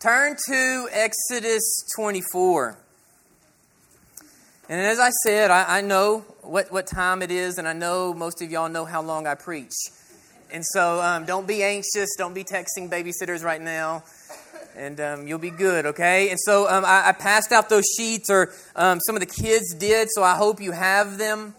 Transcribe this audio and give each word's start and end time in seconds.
turn 0.00 0.36
to 0.46 0.88
Exodus 0.92 1.84
24. 1.96 2.76
And 4.68 4.80
as 4.80 5.00
I 5.00 5.10
said, 5.24 5.50
I, 5.50 5.78
I, 5.78 5.80
know 5.80 6.20
what, 6.42 6.70
what 6.70 6.86
time 6.86 7.20
it 7.22 7.32
is, 7.32 7.58
and 7.58 7.66
I 7.66 7.72
know 7.72 8.14
most 8.14 8.40
of 8.40 8.50
y'all 8.50 8.68
know 8.68 8.84
how 8.84 9.02
long 9.02 9.26
I 9.26 9.34
preach. 9.34 9.74
And 10.52 10.64
so 10.64 11.00
um, 11.00 11.24
don't 11.24 11.48
be 11.48 11.64
anxious. 11.64 12.10
Don't 12.16 12.34
be 12.34 12.44
texting 12.44 12.88
babysitters 12.88 13.42
right 13.42 13.60
now. 13.60 14.04
And 14.76 15.00
um, 15.00 15.26
you'll 15.26 15.40
be 15.40 15.50
good, 15.50 15.86
okay? 15.86 16.30
And 16.30 16.38
so 16.38 16.68
um, 16.68 16.84
I, 16.84 17.08
I, 17.08 17.12
passed 17.12 17.50
out 17.50 17.68
those 17.68 17.86
sheets, 17.96 18.30
or 18.30 18.52
um, 18.76 19.00
some 19.00 19.16
of 19.16 19.20
the 19.20 19.26
kids 19.26 19.74
did, 19.74 20.08
so 20.12 20.22
I 20.22 20.36
hope 20.36 20.60
you 20.60 20.70
have 20.70 21.18
them. 21.18 21.54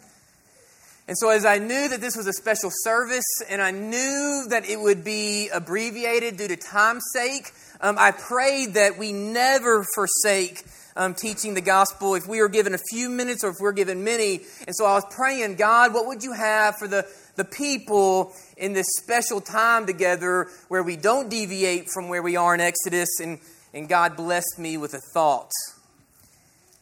And 1.09 1.17
so, 1.17 1.29
as 1.29 1.43
I 1.43 1.57
knew 1.57 1.89
that 1.89 2.01
this 2.01 2.15
was 2.15 2.27
a 2.27 2.33
special 2.33 2.69
service, 2.71 3.25
and 3.49 3.61
I 3.61 3.71
knew 3.71 4.45
that 4.49 4.69
it 4.69 4.79
would 4.79 5.03
be 5.03 5.49
abbreviated 5.49 6.37
due 6.37 6.47
to 6.47 6.55
time's 6.55 7.03
sake, 7.11 7.51
um, 7.81 7.97
I 7.97 8.11
prayed 8.11 8.73
that 8.73 8.97
we 8.97 9.11
never 9.11 9.85
forsake 9.95 10.63
um, 10.95 11.13
teaching 11.13 11.53
the 11.53 11.61
gospel, 11.61 12.15
if 12.15 12.27
we 12.27 12.41
are 12.41 12.49
given 12.49 12.73
a 12.73 12.79
few 12.89 13.09
minutes 13.09 13.43
or 13.43 13.51
if 13.51 13.55
we're 13.59 13.71
given 13.71 14.03
many. 14.03 14.41
And 14.67 14.75
so 14.75 14.85
I 14.85 14.95
was 14.95 15.05
praying, 15.11 15.55
God, 15.55 15.93
what 15.93 16.07
would 16.07 16.23
you 16.23 16.33
have 16.33 16.75
for 16.77 16.87
the, 16.87 17.07
the 17.37 17.45
people 17.45 18.33
in 18.57 18.73
this 18.73 18.87
special 19.01 19.39
time 19.39 19.85
together 19.85 20.47
where 20.67 20.83
we 20.83 20.97
don't 20.97 21.29
deviate 21.29 21.87
from 21.89 22.09
where 22.09 22.21
we 22.21 22.35
are 22.35 22.53
in 22.53 22.59
Exodus? 22.59 23.19
And, 23.21 23.39
and 23.73 23.87
God 23.87 24.17
blessed 24.17 24.59
me 24.59 24.75
with 24.75 24.93
a 24.93 24.99
thought. 25.13 25.51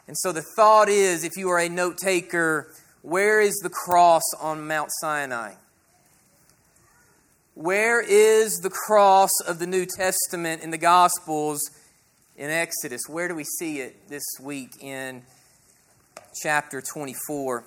And 0.08 0.18
so 0.18 0.32
the 0.32 0.44
thought 0.56 0.90
is 0.90 1.24
if 1.24 1.38
you 1.38 1.50
are 1.50 1.60
a 1.60 1.70
note 1.70 1.98
taker, 1.98 2.72
where 3.04 3.40
is 3.40 3.56
the 3.58 3.70
cross 3.70 4.24
on 4.40 4.68
Mount 4.68 4.90
Sinai? 5.00 5.54
Where 7.58 8.00
is 8.02 8.60
the 8.60 8.70
cross 8.70 9.32
of 9.48 9.58
the 9.58 9.66
New 9.66 9.86
Testament 9.86 10.62
in 10.62 10.70
the 10.70 10.78
Gospels 10.78 11.62
in 12.38 12.52
Exodus. 12.52 13.02
Where 13.08 13.28
do 13.28 13.36
we 13.36 13.44
see 13.44 13.80
it 13.80 14.08
this 14.08 14.24
week 14.40 14.72
in 14.82 15.24
chapter 16.42 16.82
24? 16.82 17.64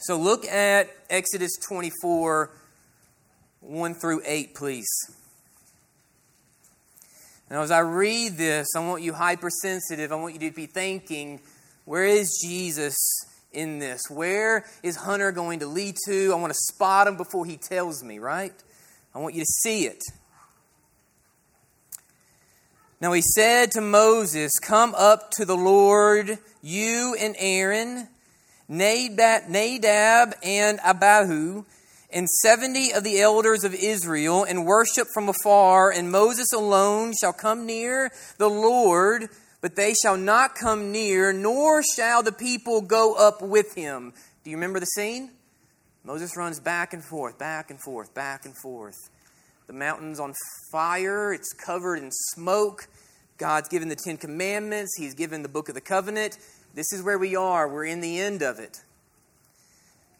So 0.00 0.16
look 0.16 0.46
at 0.46 0.88
Exodus 1.10 1.52
24, 1.68 2.50
1 3.60 3.94
through 3.94 4.22
8, 4.24 4.54
please. 4.54 4.88
Now, 7.50 7.62
as 7.62 7.70
I 7.70 7.80
read 7.80 8.36
this, 8.36 8.68
I 8.76 8.86
want 8.86 9.02
you 9.02 9.12
hypersensitive. 9.12 10.12
I 10.12 10.16
want 10.16 10.34
you 10.34 10.50
to 10.50 10.54
be 10.54 10.66
thinking, 10.66 11.40
where 11.84 12.04
is 12.04 12.40
Jesus 12.44 12.96
in 13.52 13.78
this? 13.78 14.02
Where 14.10 14.64
is 14.82 14.96
Hunter 14.96 15.32
going 15.32 15.60
to 15.60 15.66
lead 15.66 15.96
to? 16.06 16.32
I 16.32 16.36
want 16.36 16.52
to 16.52 16.58
spot 16.72 17.06
him 17.06 17.16
before 17.16 17.46
he 17.46 17.56
tells 17.56 18.02
me, 18.02 18.18
right? 18.18 18.52
I 19.16 19.18
want 19.18 19.34
you 19.34 19.40
to 19.40 19.46
see 19.62 19.86
it. 19.86 20.02
Now 23.00 23.14
he 23.14 23.22
said 23.22 23.70
to 23.70 23.80
Moses, 23.80 24.52
Come 24.58 24.94
up 24.94 25.30
to 25.38 25.46
the 25.46 25.56
Lord, 25.56 26.38
you 26.60 27.16
and 27.18 27.34
Aaron, 27.38 28.08
Nadab 28.68 30.34
and 30.42 30.78
Abihu, 30.84 31.64
and 32.10 32.28
seventy 32.28 32.92
of 32.92 33.04
the 33.04 33.18
elders 33.20 33.64
of 33.64 33.74
Israel, 33.74 34.44
and 34.44 34.66
worship 34.66 35.08
from 35.14 35.30
afar, 35.30 35.90
and 35.90 36.12
Moses 36.12 36.52
alone 36.52 37.14
shall 37.18 37.32
come 37.32 37.64
near 37.64 38.10
the 38.36 38.50
Lord, 38.50 39.30
but 39.62 39.76
they 39.76 39.94
shall 39.94 40.18
not 40.18 40.56
come 40.56 40.92
near, 40.92 41.32
nor 41.32 41.82
shall 41.82 42.22
the 42.22 42.32
people 42.32 42.82
go 42.82 43.14
up 43.14 43.40
with 43.40 43.74
him. 43.76 44.12
Do 44.44 44.50
you 44.50 44.58
remember 44.58 44.78
the 44.78 44.84
scene? 44.84 45.30
Moses 46.06 46.36
runs 46.36 46.60
back 46.60 46.92
and 46.92 47.04
forth, 47.04 47.36
back 47.36 47.68
and 47.68 47.80
forth, 47.82 48.14
back 48.14 48.44
and 48.44 48.56
forth. 48.56 48.94
The 49.66 49.72
mountain's 49.72 50.20
on 50.20 50.34
fire, 50.70 51.32
it's 51.32 51.52
covered 51.52 51.96
in 51.96 52.12
smoke. 52.12 52.86
God's 53.38 53.68
given 53.68 53.88
the 53.88 53.96
Ten 53.96 54.16
Commandments, 54.16 54.94
He's 54.96 55.14
given 55.14 55.42
the 55.42 55.48
book 55.48 55.68
of 55.68 55.74
the 55.74 55.80
covenant. 55.80 56.38
This 56.74 56.92
is 56.92 57.02
where 57.02 57.18
we 57.18 57.34
are. 57.34 57.68
We're 57.68 57.86
in 57.86 58.00
the 58.02 58.20
end 58.20 58.42
of 58.42 58.60
it. 58.60 58.82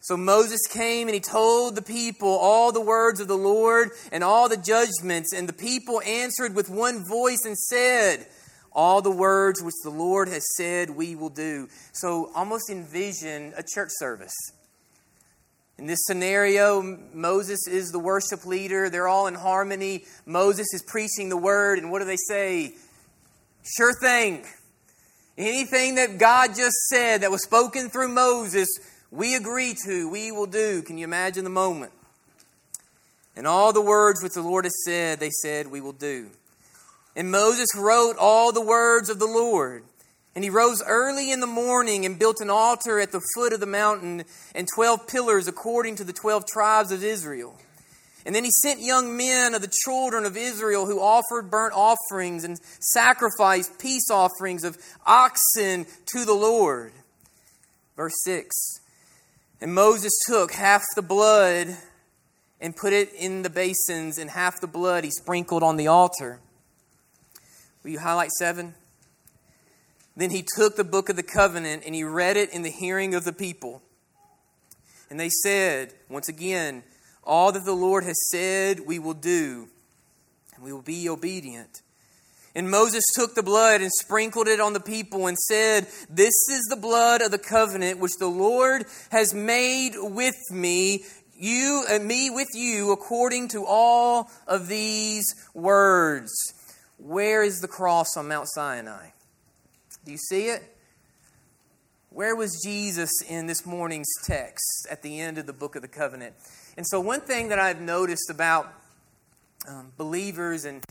So 0.01 0.17
Moses 0.17 0.59
came 0.69 1.07
and 1.07 1.15
he 1.15 1.21
told 1.21 1.75
the 1.75 1.81
people 1.81 2.27
all 2.27 2.73
the 2.73 2.81
words 2.81 3.21
of 3.21 3.29
the 3.29 3.37
Lord 3.37 3.91
and 4.11 4.25
all 4.25 4.49
the 4.49 4.57
judgments. 4.57 5.31
And 5.33 5.47
the 5.47 5.53
people 5.53 6.01
answered 6.01 6.53
with 6.53 6.69
one 6.69 7.05
voice 7.07 7.45
and 7.45 7.57
said, 7.57 8.27
All 8.73 9.01
the 9.01 9.11
words 9.11 9.63
which 9.63 9.75
the 9.85 9.89
Lord 9.89 10.27
has 10.27 10.43
said, 10.57 10.89
we 10.89 11.15
will 11.15 11.29
do. 11.29 11.69
So 11.93 12.29
almost 12.35 12.69
envision 12.69 13.53
a 13.55 13.63
church 13.63 13.91
service. 13.99 14.35
In 15.77 15.85
this 15.85 15.99
scenario, 16.05 16.81
Moses 17.13 17.67
is 17.67 17.89
the 17.89 17.99
worship 17.99 18.45
leader. 18.45 18.89
They're 18.89 19.07
all 19.07 19.27
in 19.27 19.35
harmony. 19.35 20.05
Moses 20.25 20.67
is 20.73 20.81
preaching 20.81 21.29
the 21.29 21.37
word. 21.37 21.77
And 21.77 21.91
what 21.91 21.99
do 21.99 22.05
they 22.05 22.17
say? 22.17 22.73
Sure 23.77 23.93
thing. 24.01 24.43
Anything 25.37 25.95
that 25.95 26.17
God 26.17 26.55
just 26.55 26.75
said 26.89 27.21
that 27.21 27.29
was 27.29 27.43
spoken 27.43 27.89
through 27.89 28.07
Moses, 28.07 28.67
we 29.11 29.35
agree 29.35 29.75
to, 29.85 30.09
we 30.09 30.31
will 30.31 30.47
do. 30.47 30.81
Can 30.81 30.97
you 30.97 31.03
imagine 31.03 31.43
the 31.43 31.51
moment? 31.51 31.91
And 33.35 33.45
all 33.45 33.71
the 33.71 33.81
words 33.81 34.23
which 34.23 34.33
the 34.33 34.41
Lord 34.41 34.65
has 34.65 34.83
said, 34.83 35.19
they 35.19 35.29
said, 35.29 35.67
we 35.67 35.79
will 35.79 35.93
do. 35.93 36.31
And 37.15 37.29
Moses 37.29 37.67
wrote 37.77 38.15
all 38.19 38.51
the 38.51 38.65
words 38.65 39.11
of 39.11 39.19
the 39.19 39.27
Lord. 39.27 39.83
And 40.37 40.43
he 40.43 40.51
rose 40.51 40.83
early 40.85 41.31
in 41.31 41.39
the 41.39 41.47
morning 41.47 42.05
and 42.05 42.19
built 42.19 42.41
an 42.41 42.51
altar 42.51 42.99
at 42.99 43.11
the 43.11 43.23
foot 43.33 43.53
of 43.53 43.59
the 43.59 43.65
mountain 43.65 44.23
and 44.53 44.67
12 44.75 45.07
pillars 45.07 45.47
according 45.47 45.95
to 45.95 46.03
the 46.03 46.13
12 46.13 46.45
tribes 46.45 46.91
of 46.91 47.03
Israel. 47.03 47.57
And 48.23 48.35
then 48.35 48.43
he 48.43 48.51
sent 48.51 48.79
young 48.79 49.17
men 49.17 49.55
of 49.55 49.63
the 49.63 49.73
children 49.83 50.25
of 50.25 50.37
Israel 50.37 50.85
who 50.85 50.99
offered 50.99 51.49
burnt 51.49 51.73
offerings 51.73 52.43
and 52.43 52.59
sacrificed 52.79 53.79
peace 53.79 54.11
offerings 54.11 54.63
of 54.63 54.77
oxen 55.07 55.87
to 56.13 56.23
the 56.23 56.35
Lord. 56.35 56.91
Verse 57.95 58.13
6 58.23 58.55
And 59.59 59.73
Moses 59.73 60.13
took 60.27 60.51
half 60.51 60.83
the 60.95 61.01
blood 61.01 61.75
and 62.61 62.75
put 62.75 62.93
it 62.93 63.11
in 63.13 63.41
the 63.41 63.49
basins, 63.49 64.19
and 64.19 64.29
half 64.29 64.61
the 64.61 64.67
blood 64.67 65.03
he 65.03 65.09
sprinkled 65.09 65.63
on 65.63 65.77
the 65.77 65.87
altar. 65.87 66.39
Will 67.81 67.89
you 67.89 67.99
highlight 67.99 68.29
7? 68.37 68.75
Then 70.17 70.31
he 70.31 70.43
took 70.57 70.75
the 70.75 70.83
book 70.83 71.09
of 71.09 71.15
the 71.15 71.23
covenant 71.23 71.83
and 71.85 71.93
he 71.93 72.03
read 72.03 72.37
it 72.37 72.51
in 72.51 72.63
the 72.63 72.71
hearing 72.71 73.13
of 73.13 73.23
the 73.23 73.31
people. 73.31 73.83
And 75.11 75.19
they 75.19 75.29
said, 75.29 75.93
once 76.09 76.27
again, 76.27 76.81
all 77.23 77.51
that 77.51 77.65
the 77.65 77.75
Lord 77.75 78.03
has 78.03 78.17
said 78.31 78.79
we 78.79 78.97
will 78.97 79.13
do, 79.13 79.67
and 80.55 80.65
we 80.65 80.73
will 80.73 80.81
be 80.81 81.07
obedient. 81.07 81.81
And 82.55 82.71
Moses 82.71 83.03
took 83.13 83.35
the 83.35 83.43
blood 83.43 83.81
and 83.81 83.91
sprinkled 83.91 84.47
it 84.47 84.59
on 84.59 84.73
the 84.73 84.79
people 84.79 85.27
and 85.27 85.37
said, 85.37 85.85
This 86.09 86.33
is 86.49 86.65
the 86.67 86.79
blood 86.81 87.21
of 87.21 87.29
the 87.29 87.37
covenant 87.37 87.99
which 87.99 88.17
the 88.17 88.27
Lord 88.27 88.85
has 89.11 89.35
made 89.35 89.91
with 89.95 90.35
me, 90.49 91.05
you 91.35 91.85
and 91.87 92.03
uh, 92.03 92.07
me 92.07 92.31
with 92.31 92.47
you, 92.55 92.91
according 92.91 93.49
to 93.49 93.65
all 93.67 94.31
of 94.47 94.67
these 94.67 95.25
words. 95.53 96.33
Where 96.97 97.43
is 97.43 97.59
the 97.59 97.67
cross 97.67 98.17
on 98.17 98.27
Mount 98.27 98.47
Sinai? 98.49 99.09
Do 100.07 100.13
you 100.13 100.17
see 100.17 100.45
it? 100.45 100.63
Where 102.11 102.33
was 102.33 102.61
Jesus 102.63 103.11
in 103.27 103.45
this 103.45 103.65
morning's 103.65 104.07
text 104.23 104.87
at 104.89 105.01
the 105.01 105.19
end 105.19 105.37
of 105.37 105.47
the 105.47 105.51
book 105.51 105.75
of 105.75 105.81
the 105.81 105.89
covenant? 105.89 106.33
And 106.77 106.87
so, 106.87 107.01
one 107.01 107.19
thing 107.19 107.49
that 107.49 107.59
I've 107.59 107.81
noticed 107.81 108.29
about 108.29 108.73
um, 109.67 109.91
believers 109.97 110.63
and 110.63 110.81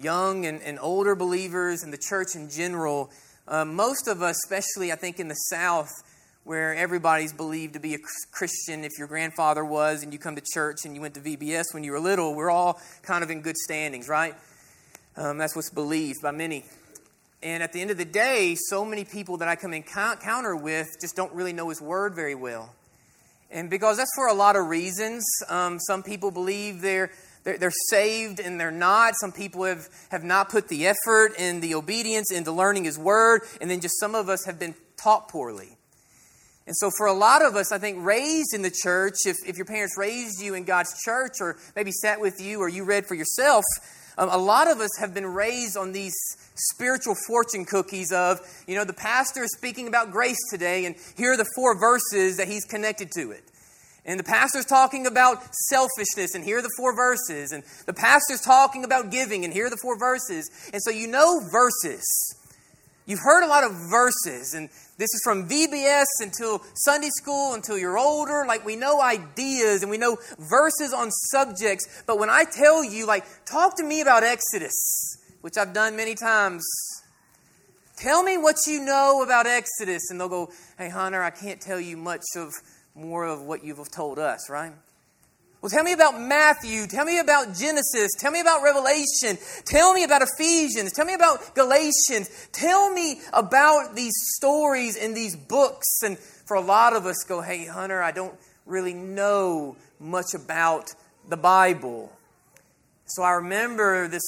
young 0.00 0.46
and, 0.46 0.62
and, 0.62 0.78
older 0.80 1.14
believers 1.14 1.82
and 1.82 1.92
the 1.92 1.98
church 1.98 2.28
in 2.34 2.48
general, 2.48 3.10
uh, 3.48 3.66
most 3.66 4.08
of 4.08 4.22
us, 4.22 4.38
especially 4.46 4.90
I 4.90 4.96
think 4.96 5.20
in 5.20 5.28
the 5.28 5.34
South, 5.50 5.92
where 6.44 6.74
everybody's 6.74 7.34
believed 7.34 7.74
to 7.74 7.80
be 7.80 7.92
a 7.92 7.98
Christian, 8.32 8.82
if 8.82 8.92
your 8.98 9.08
grandfather 9.08 9.62
was 9.62 10.02
and 10.02 10.10
you 10.10 10.18
come 10.18 10.36
to 10.36 10.42
church 10.54 10.86
and 10.86 10.94
you 10.94 11.02
went 11.02 11.12
to 11.16 11.20
VBS 11.20 11.74
when 11.74 11.84
you 11.84 11.92
were 11.92 12.00
little, 12.00 12.34
we're 12.34 12.50
all 12.50 12.80
kind 13.02 13.22
of 13.22 13.30
in 13.30 13.42
good 13.42 13.58
standings, 13.58 14.08
right? 14.08 14.34
Um, 15.18 15.36
that's 15.36 15.54
what's 15.54 15.68
believed 15.68 16.22
by 16.22 16.30
many. 16.30 16.64
And 17.42 17.62
at 17.62 17.72
the 17.72 17.80
end 17.80 17.90
of 17.90 17.98
the 17.98 18.04
day, 18.04 18.56
so 18.58 18.84
many 18.84 19.04
people 19.04 19.36
that 19.38 19.48
I 19.48 19.56
come 19.56 19.72
in 19.72 19.82
encounter 19.82 20.56
with 20.56 20.88
just 21.00 21.16
don't 21.16 21.32
really 21.32 21.52
know 21.52 21.68
His 21.68 21.80
Word 21.80 22.14
very 22.14 22.34
well. 22.34 22.74
And 23.50 23.70
because 23.70 23.98
that's 23.98 24.10
for 24.16 24.26
a 24.26 24.34
lot 24.34 24.56
of 24.56 24.66
reasons. 24.66 25.24
Um, 25.48 25.78
some 25.78 26.02
people 26.02 26.30
believe 26.30 26.80
they're, 26.80 27.12
they're, 27.44 27.58
they're, 27.58 27.72
saved 27.90 28.40
and 28.40 28.58
they're 28.58 28.72
not. 28.72 29.14
Some 29.20 29.32
people 29.32 29.64
have, 29.64 29.88
have 30.10 30.24
not 30.24 30.48
put 30.48 30.68
the 30.68 30.86
effort 30.86 31.32
and 31.38 31.62
the 31.62 31.74
obedience 31.74 32.32
into 32.32 32.50
learning 32.50 32.84
His 32.84 32.98
Word. 32.98 33.42
And 33.60 33.70
then 33.70 33.80
just 33.80 34.00
some 34.00 34.14
of 34.14 34.28
us 34.28 34.44
have 34.46 34.58
been 34.58 34.74
taught 34.96 35.28
poorly. 35.28 35.76
And 36.66 36.74
so, 36.76 36.90
for 36.96 37.06
a 37.06 37.12
lot 37.12 37.44
of 37.44 37.54
us, 37.54 37.70
I 37.70 37.78
think 37.78 38.04
raised 38.04 38.52
in 38.52 38.62
the 38.62 38.72
church, 38.72 39.14
if, 39.24 39.36
if 39.46 39.56
your 39.56 39.66
parents 39.66 39.96
raised 39.96 40.42
you 40.42 40.54
in 40.54 40.64
God's 40.64 40.92
church 41.04 41.34
or 41.40 41.56
maybe 41.76 41.92
sat 41.92 42.20
with 42.20 42.40
you 42.40 42.58
or 42.58 42.68
you 42.68 42.82
read 42.82 43.06
for 43.06 43.14
yourself, 43.14 43.62
um, 44.18 44.28
a 44.30 44.38
lot 44.38 44.70
of 44.70 44.80
us 44.80 44.90
have 44.98 45.12
been 45.12 45.26
raised 45.26 45.76
on 45.76 45.92
these 45.92 46.14
spiritual 46.54 47.14
fortune 47.26 47.64
cookies 47.64 48.12
of, 48.12 48.40
you 48.66 48.74
know, 48.74 48.84
the 48.84 48.92
pastor 48.92 49.44
is 49.44 49.54
speaking 49.56 49.88
about 49.88 50.10
grace 50.10 50.38
today, 50.50 50.86
and 50.86 50.96
here 51.16 51.32
are 51.32 51.36
the 51.36 51.48
four 51.54 51.78
verses 51.78 52.38
that 52.38 52.48
he's 52.48 52.64
connected 52.64 53.10
to 53.12 53.30
it. 53.30 53.44
And 54.06 54.20
the 54.20 54.24
pastor's 54.24 54.64
talking 54.64 55.06
about 55.06 55.42
selfishness, 55.68 56.34
and 56.34 56.44
here 56.44 56.58
are 56.58 56.62
the 56.62 56.72
four 56.76 56.94
verses. 56.94 57.50
And 57.50 57.64
the 57.86 57.92
pastor's 57.92 58.40
talking 58.40 58.84
about 58.84 59.10
giving, 59.10 59.44
and 59.44 59.52
here 59.52 59.66
are 59.66 59.70
the 59.70 59.78
four 59.82 59.98
verses. 59.98 60.48
And 60.72 60.80
so 60.80 60.90
you 60.90 61.08
know 61.08 61.40
verses. 61.50 62.04
You've 63.04 63.20
heard 63.20 63.44
a 63.44 63.48
lot 63.48 63.64
of 63.64 63.72
verses, 63.90 64.54
and 64.54 64.68
this 64.98 65.12
is 65.12 65.20
from 65.22 65.48
VBS 65.48 66.04
until 66.20 66.62
Sunday 66.74 67.10
school, 67.10 67.54
until 67.54 67.76
you're 67.76 67.98
older. 67.98 68.44
Like, 68.46 68.64
we 68.64 68.76
know 68.76 69.02
ideas 69.02 69.82
and 69.82 69.90
we 69.90 69.98
know 69.98 70.16
verses 70.38 70.94
on 70.94 71.10
subjects. 71.10 72.02
But 72.06 72.18
when 72.18 72.30
I 72.30 72.44
tell 72.44 72.82
you, 72.82 73.06
like, 73.06 73.24
talk 73.44 73.76
to 73.76 73.84
me 73.84 74.00
about 74.00 74.22
Exodus, 74.22 75.18
which 75.42 75.58
I've 75.58 75.74
done 75.74 75.96
many 75.96 76.14
times, 76.14 76.64
tell 77.96 78.22
me 78.22 78.38
what 78.38 78.56
you 78.66 78.82
know 78.82 79.22
about 79.22 79.46
Exodus. 79.46 80.10
And 80.10 80.18
they'll 80.18 80.30
go, 80.30 80.50
hey, 80.78 80.88
Hunter, 80.88 81.22
I 81.22 81.30
can't 81.30 81.60
tell 81.60 81.80
you 81.80 81.98
much 81.98 82.24
of 82.34 82.54
more 82.94 83.26
of 83.26 83.42
what 83.42 83.62
you've 83.62 83.90
told 83.90 84.18
us, 84.18 84.48
right? 84.48 84.72
Well, 85.66 85.72
tell 85.72 85.82
me 85.82 85.94
about 85.94 86.20
Matthew. 86.20 86.86
Tell 86.86 87.04
me 87.04 87.18
about 87.18 87.52
Genesis. 87.56 88.12
Tell 88.20 88.30
me 88.30 88.38
about 88.38 88.62
Revelation. 88.62 89.36
Tell 89.64 89.94
me 89.94 90.04
about 90.04 90.22
Ephesians. 90.22 90.92
Tell 90.92 91.04
me 91.04 91.14
about 91.14 91.56
Galatians. 91.56 92.30
Tell 92.52 92.88
me 92.92 93.20
about 93.32 93.96
these 93.96 94.12
stories 94.36 94.94
in 94.94 95.12
these 95.12 95.34
books. 95.34 95.88
And 96.04 96.20
for 96.46 96.56
a 96.56 96.60
lot 96.60 96.94
of 96.94 97.04
us, 97.04 97.16
go, 97.26 97.40
hey, 97.40 97.66
Hunter, 97.66 98.00
I 98.00 98.12
don't 98.12 98.38
really 98.64 98.94
know 98.94 99.74
much 99.98 100.34
about 100.36 100.94
the 101.28 101.36
Bible. 101.36 102.12
So 103.06 103.24
I 103.24 103.32
remember 103.32 104.06
this 104.06 104.22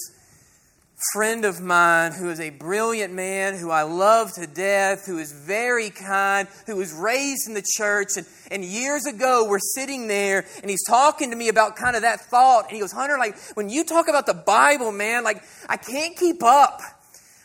friend 1.13 1.45
of 1.45 1.61
mine 1.61 2.13
who 2.13 2.29
is 2.31 2.41
a 2.41 2.51
brilliant 2.51 3.15
man 3.15 3.57
who 3.57 3.71
I 3.71 3.83
love 3.83 4.33
to 4.35 4.47
death, 4.47 5.07
who 5.07 5.19
is 5.19 5.33
very 5.33 5.91
kind, 5.91 6.49
who 6.67 6.77
was 6.77 6.93
raised 6.93 7.49
in 7.49 7.55
the 7.55 7.65
church. 7.77 8.09
And, 8.17 8.27
and 8.51 8.65
years 8.65 9.07
ago, 9.07 9.47
we're 9.49 9.59
sitting 9.61 10.09
there 10.09 10.45
and 10.61 10.71
he's 10.71 10.85
talking 10.87 11.31
to 11.31 11.37
me 11.37 11.49
about 11.49 11.77
kind 11.77 11.95
of 11.97 12.03
that 12.03 12.23
thought. 12.23 12.65
And 12.65 12.73
he 12.75 12.81
goes, 12.81 12.93
Hunter, 12.93 13.17
like 13.19 13.39
when 13.55 13.69
you 13.69 13.85
talk 13.85 14.09
about 14.09 14.27
the 14.27 14.35
Bible, 14.35 14.93
man, 14.93 15.25
like 15.25 15.43
I 15.69 15.77
can't 15.77 16.17
keep 16.17 16.43
up. 16.43 16.81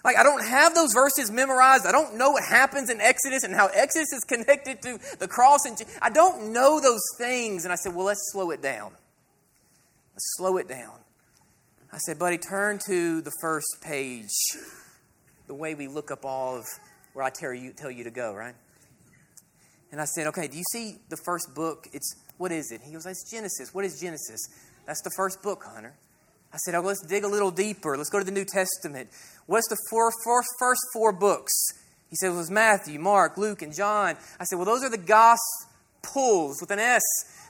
Like, 0.03 0.17
I 0.17 0.23
don't 0.23 0.43
have 0.45 0.75
those 0.75 0.91
verses 0.91 1.31
memorized. 1.31 1.85
I 1.85 1.93
don't 1.93 2.15
know 2.15 2.31
what 2.31 2.43
happens 2.43 2.89
in 2.89 2.99
Exodus 2.99 3.45
and 3.45 3.55
how 3.55 3.67
Exodus 3.67 4.11
is 4.11 4.23
connected 4.27 4.81
to 4.81 4.99
the 5.17 5.29
cross. 5.29 5.65
And 5.65 5.81
I 6.01 6.09
don't 6.09 6.51
know 6.51 6.81
those 6.81 7.01
things. 7.17 7.63
And 7.63 7.71
I 7.71 7.75
said, 7.75 7.95
Well, 7.95 8.05
let's 8.05 8.31
slow 8.31 8.51
it 8.51 8.61
down. 8.61 8.91
Let's 10.11 10.33
slow 10.37 10.57
it 10.57 10.67
down. 10.67 10.91
I 11.93 11.97
said, 11.99 12.17
buddy, 12.17 12.39
turn 12.39 12.79
to 12.87 13.21
the 13.21 13.31
first 13.39 13.77
page, 13.83 14.31
the 15.45 15.53
way 15.53 15.75
we 15.75 15.87
look 15.87 16.09
up 16.09 16.25
all 16.25 16.57
of 16.57 16.65
where 17.13 17.23
I 17.23 17.29
tell 17.29 17.53
you, 17.53 17.71
tell 17.71 17.91
you 17.91 18.03
to 18.05 18.09
go, 18.09 18.33
right? 18.33 18.55
And 19.91 20.01
I 20.01 20.05
said, 20.05 20.25
okay, 20.25 20.47
do 20.47 20.57
you 20.57 20.63
see 20.71 20.95
the 21.09 21.17
first 21.23 21.53
book? 21.53 21.87
It's, 21.93 22.15
what 22.39 22.51
is 22.51 22.71
it? 22.71 22.81
He 22.83 22.93
goes, 22.93 23.05
it's 23.05 23.29
Genesis. 23.29 23.75
What 23.75 23.85
is 23.85 23.99
Genesis? 23.99 24.39
That's 24.87 25.03
the 25.03 25.11
first 25.15 25.43
book, 25.43 25.65
Hunter. 25.71 25.93
I 26.51 26.57
said, 26.65 26.73
oh, 26.73 26.81
let's 26.81 27.05
dig 27.05 27.25
a 27.25 27.27
little 27.27 27.51
deeper. 27.51 27.95
Let's 27.95 28.09
go 28.09 28.17
to 28.17 28.25
the 28.25 28.31
New 28.31 28.45
Testament. 28.45 29.09
What's 29.45 29.69
the 29.69 29.77
four, 29.91 30.11
four, 30.23 30.41
first 30.57 30.81
four 30.93 31.11
books? 31.11 31.53
He 32.09 32.15
said, 32.15 32.31
it 32.31 32.35
was 32.35 32.49
Matthew, 32.49 32.99
Mark, 32.99 33.37
Luke, 33.37 33.61
and 33.61 33.71
John. 33.71 34.17
I 34.39 34.45
said, 34.45 34.55
well, 34.55 34.65
those 34.65 34.83
are 34.83 34.89
the 34.89 34.97
Gospels 34.97 36.57
with 36.59 36.71
an 36.71 36.79
S. 36.79 37.03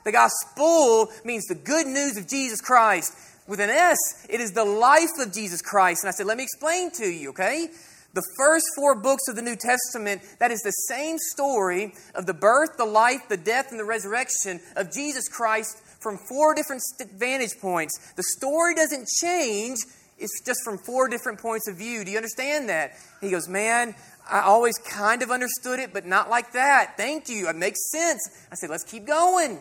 The 0.04 0.12
Gospel 0.12 1.10
means 1.24 1.46
the 1.46 1.54
good 1.54 1.86
news 1.86 2.18
of 2.18 2.28
Jesus 2.28 2.60
Christ 2.60 3.14
with 3.46 3.60
an 3.60 3.70
S. 3.70 3.96
It 4.28 4.40
is 4.40 4.52
the 4.52 4.64
life 4.64 5.10
of 5.18 5.32
Jesus 5.32 5.60
Christ. 5.60 6.04
And 6.04 6.08
I 6.08 6.12
said, 6.12 6.26
let 6.26 6.36
me 6.36 6.44
explain 6.44 6.90
to 6.92 7.06
you, 7.06 7.30
okay? 7.30 7.68
The 8.14 8.22
first 8.38 8.64
four 8.76 8.94
books 8.94 9.24
of 9.28 9.36
the 9.36 9.42
New 9.42 9.56
Testament, 9.56 10.22
that 10.38 10.50
is 10.50 10.60
the 10.60 10.70
same 10.88 11.18
story 11.18 11.94
of 12.14 12.26
the 12.26 12.34
birth, 12.34 12.76
the 12.76 12.84
life, 12.84 13.28
the 13.28 13.36
death, 13.36 13.70
and 13.70 13.80
the 13.80 13.84
resurrection 13.84 14.60
of 14.76 14.92
Jesus 14.92 15.28
Christ 15.28 15.82
from 16.00 16.18
four 16.28 16.54
different 16.54 16.82
vantage 17.16 17.58
points. 17.60 18.12
The 18.14 18.22
story 18.38 18.74
doesn't 18.74 19.08
change, 19.20 19.78
it's 20.18 20.42
just 20.46 20.60
from 20.62 20.78
four 20.78 21.08
different 21.08 21.40
points 21.40 21.68
of 21.68 21.76
view. 21.76 22.04
Do 22.04 22.10
you 22.12 22.16
understand 22.16 22.68
that? 22.68 22.92
He 23.20 23.30
goes, 23.30 23.48
Man, 23.48 23.96
I 24.30 24.42
always 24.42 24.78
kind 24.78 25.22
of 25.22 25.30
understood 25.30 25.80
it, 25.80 25.92
but 25.92 26.06
not 26.06 26.30
like 26.30 26.52
that. 26.52 26.96
Thank 26.96 27.28
you. 27.28 27.48
It 27.48 27.56
makes 27.56 27.80
sense. 27.90 28.20
I 28.52 28.54
said, 28.54 28.70
Let's 28.70 28.84
keep 28.84 29.06
going. 29.06 29.58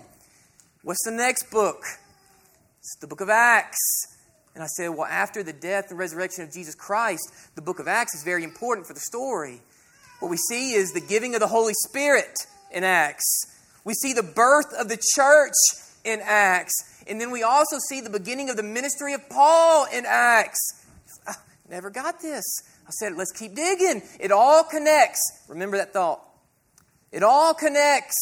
What's 0.84 1.04
the 1.06 1.12
next 1.12 1.50
book? 1.50 1.82
It's 2.84 2.98
the 3.00 3.08
book 3.08 3.22
of 3.22 3.30
Acts. 3.30 3.80
And 4.56 4.62
I 4.62 4.68
said, 4.68 4.90
well, 4.90 5.08
after 5.10 5.42
the 5.42 5.54
death 5.54 5.86
and 5.90 5.98
resurrection 5.98 6.44
of 6.44 6.52
Jesus 6.52 6.76
Christ, 6.76 7.24
the 7.56 7.62
book 7.62 7.80
of 7.80 7.88
Acts 7.88 8.14
is 8.14 8.26
very 8.26 8.44
important 8.44 8.86
for 8.86 8.94
the 8.94 9.00
story. 9.00 9.62
What 10.20 10.30
we 10.30 10.36
see 10.36 10.74
is 10.74 10.92
the 10.92 11.00
giving 11.00 11.34
of 11.34 11.40
the 11.40 11.48
Holy 11.48 11.72
Spirit 11.88 12.46
in 12.74 12.84
Acts. 12.84 13.24
We 13.86 13.94
see 13.94 14.12
the 14.12 14.22
birth 14.22 14.74
of 14.78 14.90
the 14.90 15.02
church 15.16 15.54
in 16.04 16.20
Acts. 16.22 16.74
And 17.08 17.22
then 17.22 17.32
we 17.32 17.42
also 17.42 17.78
see 17.88 18.02
the 18.02 18.10
beginning 18.10 18.50
of 18.50 18.58
the 18.58 18.64
ministry 18.64 19.14
of 19.14 19.30
Paul 19.30 19.88
in 19.94 20.04
Acts. 20.06 20.60
I 21.26 21.36
never 21.70 21.90
got 21.90 22.22
this. 22.22 22.44
I 22.86 22.90
said, 22.90 23.14
let's 23.16 23.32
keep 23.32 23.56
digging. 23.56 24.02
It 24.20 24.34
all 24.34 24.66
connects. 24.66 25.22
Remember 25.48 25.78
that 25.78 25.94
thought. 25.94 26.22
It 27.14 27.24
all 27.24 27.54
connects. 27.54 28.18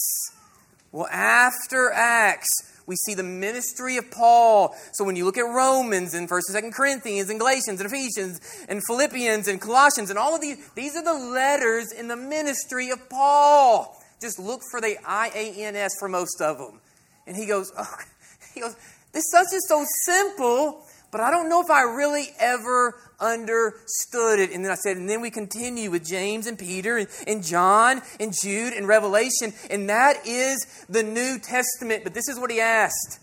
Well, 0.92 1.08
after 1.08 1.92
Acts, 1.92 2.48
we 2.92 2.98
see 2.98 3.14
the 3.14 3.24
ministry 3.24 3.96
of 3.96 4.12
Paul. 4.12 4.76
So 4.92 5.06
when 5.06 5.16
you 5.16 5.24
look 5.24 5.38
at 5.38 5.46
Romans 5.46 6.14
and 6.14 6.30
1st 6.30 6.54
and 6.54 6.66
2nd 6.66 6.74
Corinthians 6.74 7.30
and 7.30 7.40
Galatians 7.40 7.80
and 7.80 7.90
Ephesians 7.90 8.42
and 8.68 8.82
Philippians 8.86 9.48
and 9.48 9.62
Colossians 9.62 10.10
and 10.10 10.20
all 10.20 10.36
of 10.36 10.42
these, 10.42 10.58
these 10.76 10.98
are 10.98 11.04
the 11.04 11.14
letters 11.14 11.94
in 11.94 12.10
the 12.10 12.18
ministry 12.18 12.90
of 12.90 13.10
Paul. 13.10 13.98
Just 14.20 14.40
look 14.40 14.60
for 14.70 14.82
the 14.82 14.98
I-A-N-S 15.08 15.94
for 16.00 16.10
most 16.10 16.42
of 16.42 16.58
them. 16.58 16.82
And 17.26 17.38
he 17.38 17.46
goes, 17.46 17.72
oh, 17.78 17.96
he 18.54 18.60
goes, 18.60 18.76
this 19.14 19.24
stuff 19.30 19.46
is 19.54 19.66
so 19.70 19.86
simple, 20.04 20.84
but 21.12 21.20
I 21.20 21.30
don't 21.30 21.50
know 21.50 21.62
if 21.62 21.70
I 21.70 21.82
really 21.82 22.28
ever 22.40 22.98
understood 23.20 24.40
it. 24.40 24.52
And 24.52 24.64
then 24.64 24.72
I 24.72 24.76
said, 24.76 24.96
and 24.96 25.10
then 25.10 25.22
we 25.22 25.30
continue 25.30 25.92
with 25.92 26.06
James 26.06 26.48
and 26.48 26.58
Peter 26.58 26.98
and, 26.98 27.08
and 27.28 27.44
John 27.44 28.02
and 28.20 28.34
Jude 28.34 28.74
and 28.74 28.88
Revelation. 28.88 29.54
And 29.70 29.90
that 29.90 30.26
is 30.26 30.86
the 30.88 31.04
New 31.04 31.38
Testament. 31.38 32.04
But 32.04 32.14
this 32.14 32.30
is 32.30 32.40
what 32.40 32.50
he 32.50 32.62
asked. 32.62 33.20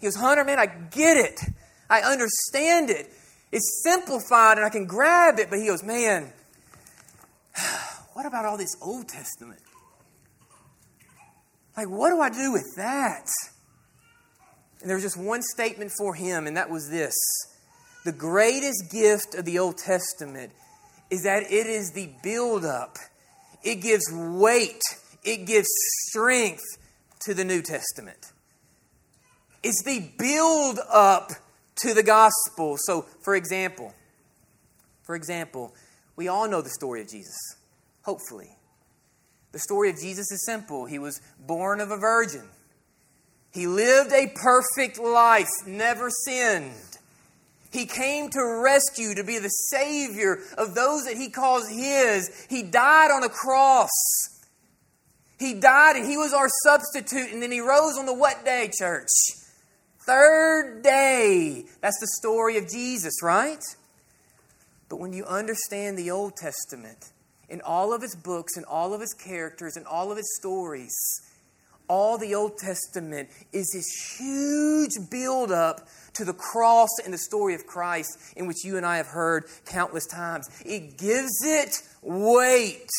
He 0.00 0.06
goes, 0.06 0.16
Hunter, 0.16 0.44
man, 0.44 0.58
I 0.58 0.66
get 0.66 1.18
it. 1.18 1.38
I 1.90 2.00
understand 2.00 2.88
it. 2.90 3.12
It's 3.52 3.82
simplified 3.84 4.56
and 4.56 4.66
I 4.66 4.70
can 4.70 4.86
grab 4.86 5.38
it. 5.38 5.50
But 5.50 5.58
he 5.58 5.66
goes, 5.66 5.82
man, 5.82 6.32
what 8.14 8.24
about 8.24 8.46
all 8.46 8.56
this 8.56 8.76
Old 8.80 9.08
Testament? 9.08 9.60
Like, 11.76 11.88
what 11.88 12.08
do 12.08 12.20
I 12.20 12.30
do 12.30 12.52
with 12.52 12.76
that? 12.76 13.28
And 14.80 14.88
there 14.88 14.96
was 14.96 15.04
just 15.04 15.16
one 15.16 15.42
statement 15.42 15.92
for 15.98 16.14
him, 16.14 16.46
and 16.46 16.56
that 16.56 16.70
was 16.70 16.88
this 16.90 17.14
the 18.04 18.12
greatest 18.12 18.90
gift 18.92 19.34
of 19.34 19.44
the 19.44 19.58
Old 19.58 19.78
Testament 19.78 20.52
is 21.10 21.24
that 21.24 21.42
it 21.42 21.66
is 21.66 21.90
the 21.90 22.08
buildup, 22.22 22.98
it 23.64 23.76
gives 23.76 24.04
weight, 24.12 24.80
it 25.24 25.44
gives 25.44 25.66
strength 26.08 26.62
to 27.20 27.34
the 27.34 27.44
New 27.44 27.62
Testament. 27.62 28.32
It's 29.62 29.82
the 29.84 30.08
build 30.18 30.78
up 30.88 31.32
to 31.82 31.94
the 31.94 32.04
gospel. 32.04 32.76
So, 32.78 33.02
for 33.22 33.34
example, 33.34 33.92
for 35.02 35.16
example, 35.16 35.74
we 36.14 36.28
all 36.28 36.48
know 36.48 36.62
the 36.62 36.70
story 36.70 37.00
of 37.02 37.08
Jesus, 37.08 37.36
hopefully. 38.02 38.50
The 39.50 39.58
story 39.58 39.90
of 39.90 39.96
Jesus 39.96 40.30
is 40.30 40.44
simple. 40.46 40.86
He 40.86 41.00
was 41.00 41.20
born 41.40 41.80
of 41.80 41.90
a 41.90 41.96
virgin. 41.96 42.44
He 43.56 43.66
lived 43.66 44.12
a 44.12 44.26
perfect 44.26 44.98
life, 44.98 45.48
never 45.66 46.10
sinned. 46.10 46.74
He 47.72 47.86
came 47.86 48.28
to 48.28 48.60
rescue, 48.62 49.14
to 49.14 49.24
be 49.24 49.38
the 49.38 49.48
Savior 49.48 50.40
of 50.58 50.74
those 50.74 51.04
that 51.04 51.16
He 51.16 51.30
calls 51.30 51.66
His. 51.66 52.46
He 52.50 52.62
died 52.62 53.10
on 53.10 53.24
a 53.24 53.30
cross. 53.30 53.88
He 55.38 55.54
died 55.54 55.96
and 55.96 56.04
He 56.04 56.18
was 56.18 56.34
our 56.34 56.50
substitute, 56.64 57.32
and 57.32 57.42
then 57.42 57.50
He 57.50 57.60
rose 57.60 57.96
on 57.98 58.04
the 58.04 58.12
what 58.12 58.44
day, 58.44 58.70
church? 58.78 59.08
Third 60.06 60.82
day. 60.82 61.64
That's 61.80 61.98
the 61.98 62.08
story 62.20 62.58
of 62.58 62.68
Jesus, 62.68 63.22
right? 63.22 63.64
But 64.90 64.96
when 64.96 65.14
you 65.14 65.24
understand 65.24 65.96
the 65.96 66.10
Old 66.10 66.36
Testament, 66.36 67.10
in 67.48 67.62
all 67.62 67.94
of 67.94 68.02
its 68.02 68.14
books, 68.14 68.58
and 68.58 68.66
all 68.66 68.92
of 68.92 69.00
its 69.00 69.14
characters, 69.14 69.78
and 69.78 69.86
all 69.86 70.12
of 70.12 70.18
its 70.18 70.36
stories, 70.36 70.94
all 71.88 72.18
the 72.18 72.34
Old 72.34 72.58
Testament 72.58 73.28
is 73.52 73.70
this 73.72 74.18
huge 74.18 75.10
buildup 75.10 75.88
to 76.14 76.24
the 76.24 76.32
cross 76.32 76.88
and 77.04 77.12
the 77.12 77.18
story 77.18 77.54
of 77.54 77.66
Christ, 77.66 78.18
in 78.36 78.46
which 78.46 78.64
you 78.64 78.76
and 78.76 78.86
I 78.86 78.96
have 78.96 79.06
heard 79.06 79.44
countless 79.66 80.06
times. 80.06 80.48
It 80.64 80.98
gives 80.98 81.42
it 81.44 81.82
weight. 82.02 82.90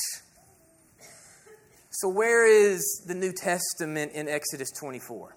So, 1.90 2.10
where 2.10 2.46
is 2.46 3.04
the 3.08 3.16
New 3.16 3.34
Testament 3.34 4.12
in 4.14 4.28
Exodus 4.28 4.70
24? 4.80 5.36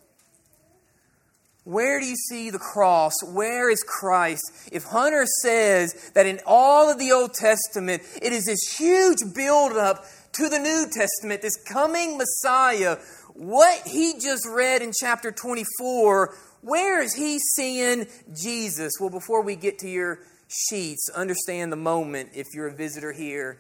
Where 1.65 2.01
do 2.01 2.07
you 2.07 2.17
see 2.17 2.51
the 2.51 2.59
cross? 2.59 3.13
Where 3.33 3.71
is 3.71 3.83
Christ? 3.83 4.43
If 4.73 4.85
Hunter 4.85 5.25
says 5.43 6.11
that 6.15 6.27
in 6.27 6.41
all 6.47 6.91
of 6.91 6.99
the 6.99 7.13
Old 7.13 7.35
Testament, 7.35 8.03
it 8.21 8.33
is 8.33 8.47
this 8.47 8.77
huge 8.77 9.19
buildup 9.35 10.05
to 10.33 10.49
the 10.49 10.59
New 10.59 10.87
Testament, 10.91 11.43
this 11.43 11.63
coming 11.65 12.17
Messiah, 12.17 12.97
what 13.35 13.87
he 13.87 14.15
just 14.21 14.47
read 14.49 14.83
in 14.83 14.93
chapter 14.99 15.33
24, 15.33 16.35
where 16.63 17.03
is 17.03 17.15
he 17.15 17.39
seeing 17.39 18.07
Jesus? 18.35 18.95
Well, 19.01 19.11
before 19.11 19.43
we 19.43 19.57
get 19.57 19.79
to 19.81 19.89
your 19.89 20.21
sheets, 20.49 21.09
understand 21.15 21.73
the 21.73 21.77
moment 21.77 22.31
if 22.35 22.47
you're 22.55 22.69
a 22.69 22.75
visitor 22.75 23.13
here 23.13 23.59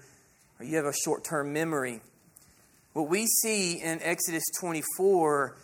or 0.59 0.67
you 0.67 0.77
have 0.77 0.87
a 0.87 0.93
short 0.93 1.25
term 1.25 1.53
memory. 1.53 2.01
What 2.93 3.09
we 3.09 3.27
see 3.27 3.81
in 3.81 4.01
Exodus 4.03 4.43
24, 4.61 5.57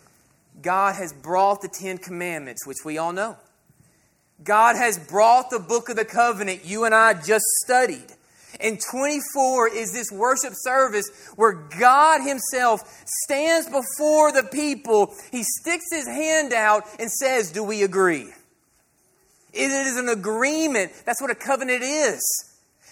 God 0.61 0.95
has 0.95 1.13
brought 1.13 1.61
the 1.61 1.67
Ten 1.67 1.97
Commandments, 1.97 2.65
which 2.65 2.77
we 2.85 2.97
all 2.97 3.13
know. 3.13 3.37
God 4.43 4.75
has 4.75 4.97
brought 4.97 5.49
the 5.49 5.59
book 5.59 5.89
of 5.89 5.95
the 5.95 6.05
covenant 6.05 6.63
you 6.63 6.85
and 6.85 6.95
I 6.95 7.13
just 7.13 7.45
studied. 7.65 8.13
And 8.59 8.79
24 8.91 9.69
is 9.69 9.91
this 9.91 10.11
worship 10.11 10.53
service 10.55 11.09
where 11.35 11.53
God 11.53 12.21
Himself 12.21 12.81
stands 13.23 13.67
before 13.67 14.31
the 14.31 14.47
people. 14.51 15.13
He 15.31 15.43
sticks 15.43 15.85
His 15.91 16.07
hand 16.07 16.53
out 16.53 16.83
and 16.99 17.11
says, 17.11 17.51
Do 17.51 17.63
we 17.63 17.83
agree? 17.83 18.33
It 19.53 19.71
is 19.71 19.97
an 19.97 20.09
agreement. 20.09 20.91
That's 21.05 21.21
what 21.21 21.31
a 21.31 21.35
covenant 21.35 21.81
is. 21.83 22.47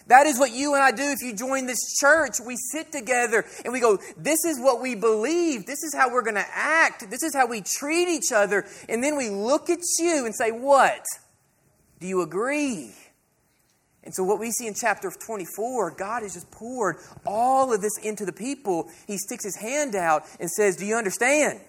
That 0.07 0.27
is 0.27 0.37
what 0.37 0.51
you 0.51 0.75
and 0.75 0.83
I 0.83 0.91
do 0.91 1.03
if 1.03 1.21
you 1.23 1.33
join 1.33 1.65
this 1.65 1.97
church. 1.99 2.39
We 2.39 2.57
sit 2.57 2.91
together 2.91 3.43
and 3.63 3.73
we 3.73 3.79
go, 3.79 3.97
This 4.17 4.45
is 4.45 4.59
what 4.59 4.81
we 4.81 4.95
believe. 4.95 5.65
This 5.65 5.83
is 5.83 5.95
how 5.95 6.11
we're 6.11 6.21
going 6.21 6.35
to 6.35 6.45
act. 6.53 7.09
This 7.09 7.23
is 7.23 7.33
how 7.33 7.47
we 7.47 7.61
treat 7.61 8.07
each 8.07 8.31
other. 8.31 8.65
And 8.87 9.03
then 9.03 9.17
we 9.17 9.29
look 9.29 9.69
at 9.69 9.79
you 9.99 10.25
and 10.25 10.35
say, 10.35 10.51
What? 10.51 11.03
Do 11.99 12.07
you 12.07 12.21
agree? 12.21 12.93
And 14.05 14.13
so, 14.13 14.23
what 14.23 14.39
we 14.39 14.51
see 14.51 14.67
in 14.67 14.75
chapter 14.75 15.11
24, 15.11 15.91
God 15.91 16.21
has 16.21 16.33
just 16.33 16.51
poured 16.51 16.97
all 17.25 17.73
of 17.73 17.81
this 17.81 17.97
into 18.03 18.23
the 18.23 18.31
people. 18.31 18.87
He 19.07 19.17
sticks 19.17 19.43
his 19.43 19.55
hand 19.55 19.95
out 19.95 20.23
and 20.39 20.49
says, 20.49 20.77
Do 20.77 20.85
you 20.85 20.95
understand? 20.95 21.59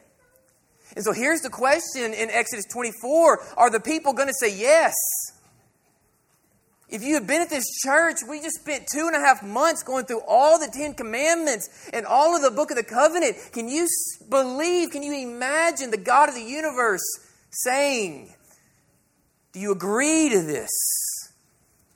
And 0.94 1.04
so, 1.04 1.12
here's 1.12 1.40
the 1.40 1.50
question 1.50 2.12
in 2.12 2.30
Exodus 2.30 2.66
24 2.70 3.40
Are 3.56 3.70
the 3.70 3.80
people 3.80 4.12
going 4.12 4.28
to 4.28 4.34
say 4.38 4.54
yes? 4.54 4.94
If 6.88 7.02
you 7.02 7.14
have 7.14 7.26
been 7.26 7.42
at 7.42 7.50
this 7.50 7.64
church, 7.82 8.18
we 8.28 8.40
just 8.40 8.60
spent 8.60 8.86
two 8.92 9.08
and 9.08 9.16
a 9.16 9.18
half 9.18 9.42
months 9.42 9.82
going 9.82 10.04
through 10.04 10.20
all 10.28 10.60
the 10.60 10.70
Ten 10.72 10.94
Commandments 10.94 11.68
and 11.92 12.06
all 12.06 12.36
of 12.36 12.42
the 12.42 12.50
book 12.50 12.70
of 12.70 12.76
the 12.76 12.84
covenant. 12.84 13.36
Can 13.52 13.68
you 13.68 13.88
believe, 14.28 14.90
can 14.90 15.02
you 15.02 15.12
imagine 15.12 15.90
the 15.90 15.96
God 15.96 16.28
of 16.28 16.36
the 16.36 16.44
universe 16.44 17.02
saying, 17.50 18.32
Do 19.52 19.58
you 19.58 19.72
agree 19.72 20.28
to 20.28 20.42
this? 20.42 20.70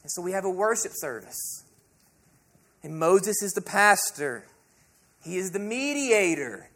And 0.03 0.11
so 0.11 0.23
we 0.23 0.33
have 0.33 0.45
a 0.45 0.51
worship 0.51 0.93
service. 0.95 1.65
And 2.83 2.99
Moses 2.99 3.43
is 3.43 3.53
the 3.53 3.61
pastor, 3.61 4.45
he 5.23 5.37
is 5.37 5.51
the 5.51 5.59
mediator. 5.59 6.69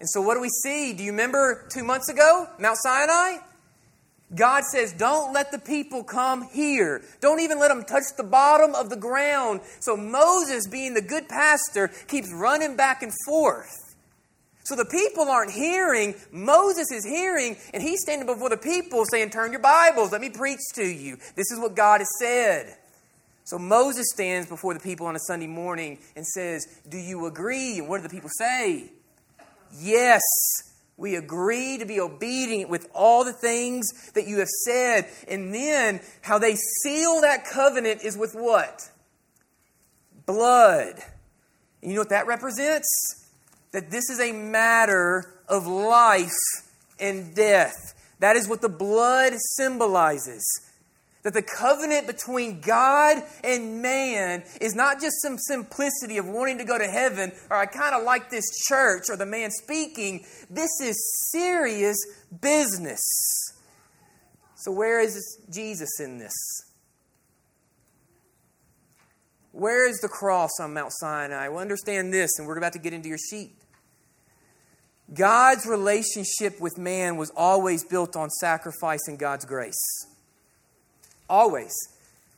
And 0.00 0.08
so 0.08 0.20
what 0.20 0.34
do 0.34 0.40
we 0.40 0.48
see? 0.48 0.92
Do 0.92 1.04
you 1.04 1.12
remember 1.12 1.66
two 1.70 1.84
months 1.84 2.08
ago, 2.08 2.48
Mount 2.58 2.76
Sinai? 2.78 3.38
God 4.34 4.64
says, 4.64 4.92
Don't 4.92 5.32
let 5.32 5.52
the 5.52 5.58
people 5.58 6.02
come 6.02 6.48
here. 6.52 7.02
Don't 7.20 7.40
even 7.40 7.58
let 7.58 7.68
them 7.68 7.84
touch 7.84 8.04
the 8.16 8.24
bottom 8.24 8.74
of 8.74 8.90
the 8.90 8.96
ground. 8.96 9.60
So 9.80 9.96
Moses, 9.96 10.66
being 10.66 10.94
the 10.94 11.02
good 11.02 11.28
pastor, 11.28 11.88
keeps 12.08 12.32
running 12.32 12.76
back 12.76 13.02
and 13.02 13.12
forth. 13.26 13.83
So 14.64 14.74
the 14.74 14.86
people 14.86 15.28
aren't 15.28 15.52
hearing. 15.52 16.14
Moses 16.32 16.90
is 16.90 17.04
hearing, 17.04 17.56
and 17.74 17.82
he's 17.82 18.00
standing 18.00 18.26
before 18.26 18.48
the 18.48 18.56
people 18.56 19.04
saying, 19.04 19.30
Turn 19.30 19.52
your 19.52 19.60
Bibles, 19.60 20.10
let 20.10 20.22
me 20.22 20.30
preach 20.30 20.60
to 20.74 20.84
you. 20.84 21.18
This 21.36 21.50
is 21.50 21.58
what 21.60 21.76
God 21.76 22.00
has 22.00 22.08
said. 22.18 22.76
So 23.44 23.58
Moses 23.58 24.06
stands 24.14 24.48
before 24.48 24.72
the 24.72 24.80
people 24.80 25.06
on 25.06 25.16
a 25.16 25.20
Sunday 25.20 25.46
morning 25.46 25.98
and 26.16 26.26
says, 26.26 26.66
Do 26.88 26.96
you 26.96 27.26
agree? 27.26 27.78
And 27.78 27.88
what 27.88 27.98
do 27.98 28.04
the 28.04 28.14
people 28.14 28.30
say? 28.38 28.90
Yes, 29.78 30.22
we 30.96 31.16
agree 31.16 31.76
to 31.76 31.84
be 31.84 32.00
obedient 32.00 32.70
with 32.70 32.88
all 32.94 33.24
the 33.24 33.34
things 33.34 33.86
that 34.14 34.26
you 34.26 34.38
have 34.38 34.48
said. 34.48 35.08
And 35.28 35.52
then 35.52 36.00
how 36.22 36.38
they 36.38 36.54
seal 36.54 37.20
that 37.20 37.44
covenant 37.44 38.02
is 38.02 38.16
with 38.16 38.32
what? 38.32 38.88
Blood. 40.24 40.94
And 41.82 41.90
you 41.90 41.96
know 41.96 42.00
what 42.00 42.10
that 42.10 42.26
represents? 42.26 43.23
That 43.74 43.90
this 43.90 44.08
is 44.08 44.20
a 44.20 44.30
matter 44.30 45.24
of 45.48 45.66
life 45.66 46.30
and 47.00 47.34
death. 47.34 47.74
That 48.20 48.36
is 48.36 48.48
what 48.48 48.62
the 48.62 48.68
blood 48.68 49.32
symbolizes. 49.56 50.44
That 51.24 51.34
the 51.34 51.42
covenant 51.42 52.06
between 52.06 52.60
God 52.60 53.20
and 53.42 53.82
man 53.82 54.44
is 54.60 54.76
not 54.76 55.00
just 55.00 55.20
some 55.20 55.38
simplicity 55.38 56.18
of 56.18 56.26
wanting 56.26 56.58
to 56.58 56.64
go 56.64 56.78
to 56.78 56.86
heaven, 56.86 57.32
or 57.50 57.56
I 57.56 57.66
kind 57.66 57.96
of 57.96 58.04
like 58.04 58.30
this 58.30 58.44
church, 58.68 59.06
or 59.08 59.16
the 59.16 59.26
man 59.26 59.50
speaking. 59.50 60.24
This 60.48 60.70
is 60.80 61.30
serious 61.32 61.96
business. 62.40 63.00
So, 64.54 64.70
where 64.70 65.00
is 65.00 65.38
Jesus 65.50 65.98
in 65.98 66.18
this? 66.18 66.34
Where 69.50 69.88
is 69.88 69.98
the 69.98 70.08
cross 70.08 70.50
on 70.60 70.74
Mount 70.74 70.92
Sinai? 70.92 71.48
Well, 71.48 71.58
understand 71.58 72.12
this, 72.12 72.38
and 72.38 72.46
we're 72.46 72.56
about 72.56 72.74
to 72.74 72.78
get 72.78 72.92
into 72.92 73.08
your 73.08 73.18
sheet. 73.18 73.56
God's 75.12 75.66
relationship 75.66 76.60
with 76.60 76.78
man 76.78 77.16
was 77.16 77.30
always 77.36 77.84
built 77.84 78.16
on 78.16 78.30
sacrifice 78.30 79.06
and 79.06 79.18
God's 79.18 79.44
grace. 79.44 80.06
Always. 81.28 81.72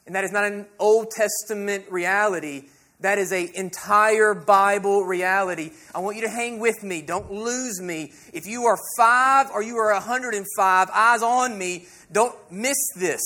And 0.07 0.15
that 0.15 0.25
is 0.25 0.33
not 0.33 0.45
an 0.45 0.67
Old 0.79 1.11
Testament 1.11 1.85
reality. 1.91 2.65
That 3.01 3.19
is 3.19 3.31
an 3.31 3.51
entire 3.55 4.35
Bible 4.35 5.05
reality. 5.05 5.71
I 5.95 6.01
want 6.01 6.17
you 6.17 6.23
to 6.23 6.31
hang 6.31 6.61
with 6.61 6.83
me. 6.83 7.03
Don't 7.03 7.31
lose 7.31 7.81
me. 7.81 8.13
If 8.33 8.47
you 8.47 8.65
are 8.65 8.79
five 8.97 9.51
or 9.51 9.63
you 9.63 9.77
are 9.77 9.93
105, 9.93 10.91
eyes 10.93 11.23
on 11.23 11.59
me, 11.59 11.87
don't 12.11 12.35
miss 12.51 12.79
this. 12.97 13.23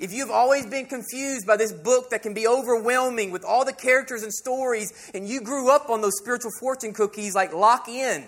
If 0.00 0.12
you've 0.12 0.30
always 0.30 0.64
been 0.64 0.86
confused 0.86 1.46
by 1.46 1.56
this 1.56 1.72
book 1.72 2.10
that 2.10 2.22
can 2.22 2.32
be 2.32 2.46
overwhelming 2.46 3.30
with 3.30 3.44
all 3.44 3.64
the 3.64 3.72
characters 3.72 4.22
and 4.22 4.32
stories, 4.32 4.92
and 5.12 5.28
you 5.28 5.40
grew 5.40 5.70
up 5.70 5.90
on 5.90 6.00
those 6.00 6.16
spiritual 6.16 6.52
fortune 6.60 6.92
cookies 6.92 7.34
like 7.34 7.52
lock 7.52 7.88
in, 7.88 8.24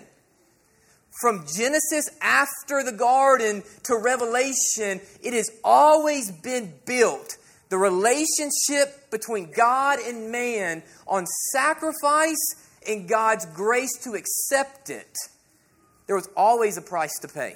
from 1.19 1.45
Genesis 1.55 2.09
after 2.21 2.83
the 2.83 2.91
garden 2.91 3.63
to 3.83 3.97
Revelation, 3.97 5.01
it 5.21 5.33
has 5.33 5.51
always 5.63 6.31
been 6.31 6.73
built. 6.85 7.37
The 7.69 7.77
relationship 7.77 9.09
between 9.11 9.51
God 9.51 9.99
and 9.99 10.31
man 10.31 10.83
on 11.07 11.25
sacrifice 11.51 12.55
and 12.87 13.07
God's 13.07 13.45
grace 13.47 13.97
to 14.03 14.13
accept 14.13 14.89
it. 14.89 15.17
There 16.07 16.15
was 16.15 16.29
always 16.35 16.77
a 16.77 16.81
price 16.81 17.17
to 17.21 17.27
pay. 17.27 17.55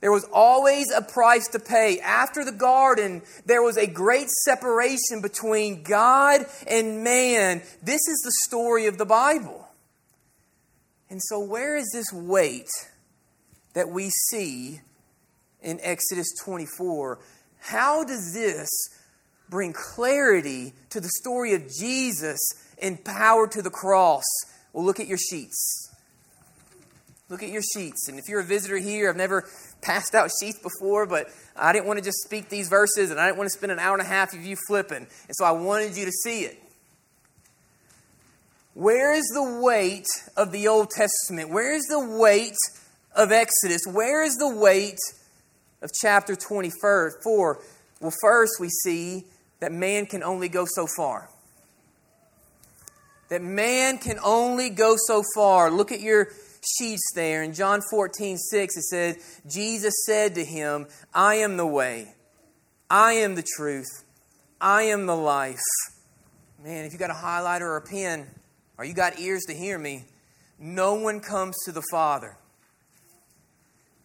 There 0.00 0.12
was 0.12 0.24
always 0.32 0.92
a 0.94 1.02
price 1.02 1.48
to 1.48 1.58
pay. 1.58 1.98
After 2.00 2.44
the 2.44 2.52
garden, 2.52 3.22
there 3.46 3.62
was 3.62 3.76
a 3.76 3.86
great 3.86 4.28
separation 4.28 5.20
between 5.22 5.82
God 5.82 6.46
and 6.68 7.02
man. 7.02 7.62
This 7.82 8.06
is 8.06 8.20
the 8.22 8.32
story 8.44 8.86
of 8.86 8.98
the 8.98 9.06
Bible. 9.06 9.65
And 11.08 11.22
so, 11.22 11.40
where 11.40 11.76
is 11.76 11.88
this 11.92 12.12
weight 12.12 12.68
that 13.74 13.88
we 13.88 14.10
see 14.30 14.80
in 15.62 15.78
Exodus 15.82 16.26
24? 16.44 17.18
How 17.60 18.04
does 18.04 18.32
this 18.32 18.68
bring 19.48 19.72
clarity 19.72 20.72
to 20.90 21.00
the 21.00 21.08
story 21.08 21.54
of 21.54 21.68
Jesus 21.68 22.38
and 22.80 23.02
power 23.04 23.46
to 23.48 23.62
the 23.62 23.70
cross? 23.70 24.24
Well, 24.72 24.84
look 24.84 25.00
at 25.00 25.06
your 25.06 25.18
sheets. 25.18 25.90
Look 27.28 27.42
at 27.42 27.48
your 27.48 27.62
sheets. 27.62 28.08
And 28.08 28.18
if 28.18 28.28
you're 28.28 28.40
a 28.40 28.44
visitor 28.44 28.78
here, 28.78 29.08
I've 29.08 29.16
never 29.16 29.48
passed 29.80 30.14
out 30.14 30.30
sheets 30.40 30.58
before, 30.58 31.06
but 31.06 31.28
I 31.56 31.72
didn't 31.72 31.86
want 31.86 31.98
to 31.98 32.04
just 32.04 32.18
speak 32.22 32.48
these 32.48 32.68
verses 32.68 33.10
and 33.10 33.18
I 33.18 33.26
didn't 33.26 33.38
want 33.38 33.50
to 33.50 33.56
spend 33.56 33.72
an 33.72 33.78
hour 33.78 33.94
and 33.94 34.02
a 34.02 34.08
half 34.08 34.32
of 34.32 34.44
you 34.44 34.56
flipping. 34.68 34.98
And 34.98 35.32
so 35.32 35.44
I 35.44 35.50
wanted 35.52 35.96
you 35.96 36.04
to 36.04 36.12
see 36.12 36.42
it. 36.42 36.62
Where 38.76 39.14
is 39.14 39.24
the 39.32 39.58
weight 39.62 40.04
of 40.36 40.52
the 40.52 40.68
Old 40.68 40.90
Testament? 40.90 41.48
Where 41.48 41.74
is 41.74 41.84
the 41.84 42.18
weight 42.18 42.58
of 43.14 43.32
Exodus? 43.32 43.80
Where 43.90 44.22
is 44.22 44.34
the 44.34 44.54
weight 44.54 44.98
of 45.80 45.92
chapter 45.98 46.36
24? 46.36 47.22
Well, 48.02 48.12
first 48.20 48.60
we 48.60 48.68
see 48.68 49.24
that 49.60 49.72
man 49.72 50.04
can 50.04 50.22
only 50.22 50.50
go 50.50 50.66
so 50.68 50.86
far. 50.94 51.30
That 53.30 53.40
man 53.40 53.96
can 53.96 54.18
only 54.22 54.68
go 54.68 54.96
so 55.06 55.22
far. 55.34 55.70
Look 55.70 55.90
at 55.90 56.00
your 56.00 56.28
sheets 56.78 57.12
there. 57.14 57.42
In 57.42 57.54
John 57.54 57.80
14, 57.90 58.36
6, 58.36 58.76
it 58.76 58.82
says, 58.82 59.40
Jesus 59.48 59.94
said 60.04 60.34
to 60.34 60.44
him, 60.44 60.86
I 61.14 61.36
am 61.36 61.56
the 61.56 61.66
way, 61.66 62.12
I 62.90 63.14
am 63.14 63.36
the 63.36 63.46
truth, 63.56 64.04
I 64.60 64.82
am 64.82 65.06
the 65.06 65.16
life. 65.16 65.62
Man, 66.62 66.84
if 66.84 66.92
you 66.92 66.98
got 66.98 67.08
a 67.08 67.14
highlighter 67.14 67.62
or 67.62 67.78
a 67.78 67.82
pen, 67.82 68.26
or 68.78 68.84
you 68.84 68.94
got 68.94 69.18
ears 69.18 69.44
to 69.48 69.54
hear 69.54 69.78
me, 69.78 70.04
no 70.58 70.94
one 70.94 71.20
comes 71.20 71.56
to 71.64 71.72
the 71.72 71.82
Father. 71.90 72.36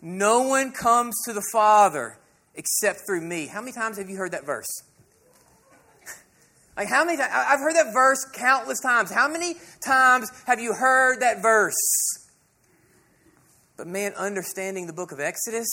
No 0.02 0.48
one 0.48 0.72
comes 0.72 1.16
to 1.26 1.34
the 1.34 1.44
Father 1.52 2.18
except 2.56 3.02
through 3.06 3.22
me. 3.22 3.48
How 3.48 3.62
many 3.62 3.72
times 3.72 3.98
have 3.98 4.10
you 4.10 4.18
heard 4.18 4.32
that 4.32 4.46
verse? 4.46 4.68
Like, 6.78 6.88
how 6.88 7.04
many 7.04 7.18
times? 7.18 7.32
I've 7.34 7.60
heard 7.60 7.76
that 7.76 7.92
verse 7.92 8.26
countless 8.34 8.80
times. 8.80 9.12
How 9.12 9.28
many 9.28 9.56
times 9.86 10.32
have 10.48 10.62
you 10.62 10.74
heard 10.74 11.20
that 11.20 11.42
verse? 11.42 11.76
But 13.76 13.88
man, 13.88 14.14
understanding 14.14 14.88
the 14.88 14.94
book 14.94 15.12
of 15.12 15.20
Exodus, 15.20 15.68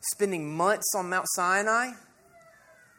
spending 0.00 0.56
months 0.56 0.92
on 0.96 1.08
Mount 1.08 1.26
Sinai, 1.28 1.92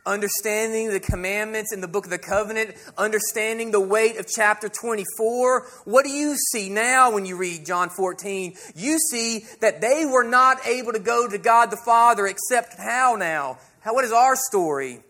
understanding 0.05 0.89
the 0.89 0.99
commandments 0.99 1.73
in 1.73 1.81
the 1.81 1.87
book 1.87 2.05
of 2.05 2.11
the 2.11 2.17
covenant, 2.17 2.75
understanding 2.97 3.71
the 3.71 3.79
weight 3.79 4.17
of 4.17 4.27
chapter 4.27 4.69
24. 4.69 5.67
What 5.85 6.05
do 6.05 6.11
you 6.11 6.35
see 6.35 6.69
now 6.69 7.11
when 7.11 7.25
you 7.25 7.37
read 7.37 7.65
John 7.65 7.89
14? 7.89 8.55
You 8.75 8.97
see 8.97 9.45
that 9.59 9.81
they 9.81 10.05
were 10.05 10.23
not 10.23 10.65
able 10.65 10.93
to 10.93 10.99
go 10.99 11.27
to 11.27 11.37
God 11.37 11.71
the 11.71 11.81
Father 11.85 12.25
except 12.27 12.77
how 12.77 13.15
now? 13.17 13.59
How, 13.81 13.93
what 13.93 14.05
is 14.05 14.11
our 14.11 14.35
story? 14.35 15.01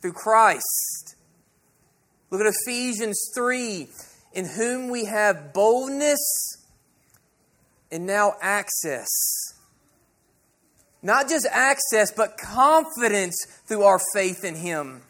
Through 0.00 0.12
Christ. 0.12 1.16
Look 2.30 2.40
at 2.40 2.52
Ephesians 2.64 3.30
3 3.34 3.88
in 4.34 4.44
whom 4.44 4.90
we 4.90 5.06
have 5.06 5.52
boldness 5.52 6.18
and 7.90 8.06
now 8.06 8.34
access 8.40 9.08
not 11.08 11.26
just 11.26 11.46
access, 11.50 12.12
but 12.12 12.36
confidence 12.36 13.34
through 13.64 13.82
our 13.82 13.98
faith 14.12 14.44
in 14.44 14.54
Him. 14.54 15.00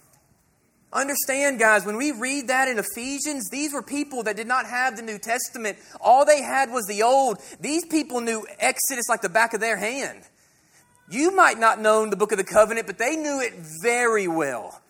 Understand, 0.92 1.58
guys, 1.58 1.84
when 1.84 1.96
we 1.96 2.12
read 2.12 2.46
that 2.46 2.68
in 2.68 2.78
Ephesians, 2.78 3.50
these 3.50 3.72
were 3.74 3.82
people 3.82 4.22
that 4.22 4.36
did 4.36 4.46
not 4.46 4.64
have 4.64 4.96
the 4.96 5.02
New 5.02 5.18
Testament. 5.18 5.76
All 6.00 6.24
they 6.24 6.40
had 6.40 6.70
was 6.70 6.86
the 6.86 7.02
Old. 7.02 7.38
These 7.58 7.84
people 7.86 8.20
knew 8.20 8.46
Exodus 8.60 9.08
like 9.08 9.22
the 9.22 9.28
back 9.28 9.54
of 9.54 9.60
their 9.60 9.76
hand. 9.76 10.22
You 11.10 11.34
might 11.34 11.58
not 11.58 11.80
know 11.80 12.06
the 12.06 12.16
book 12.16 12.30
of 12.30 12.38
the 12.38 12.44
covenant, 12.44 12.86
but 12.86 12.98
they 12.98 13.16
knew 13.16 13.40
it 13.40 13.54
very 13.82 14.28
well. 14.28 14.80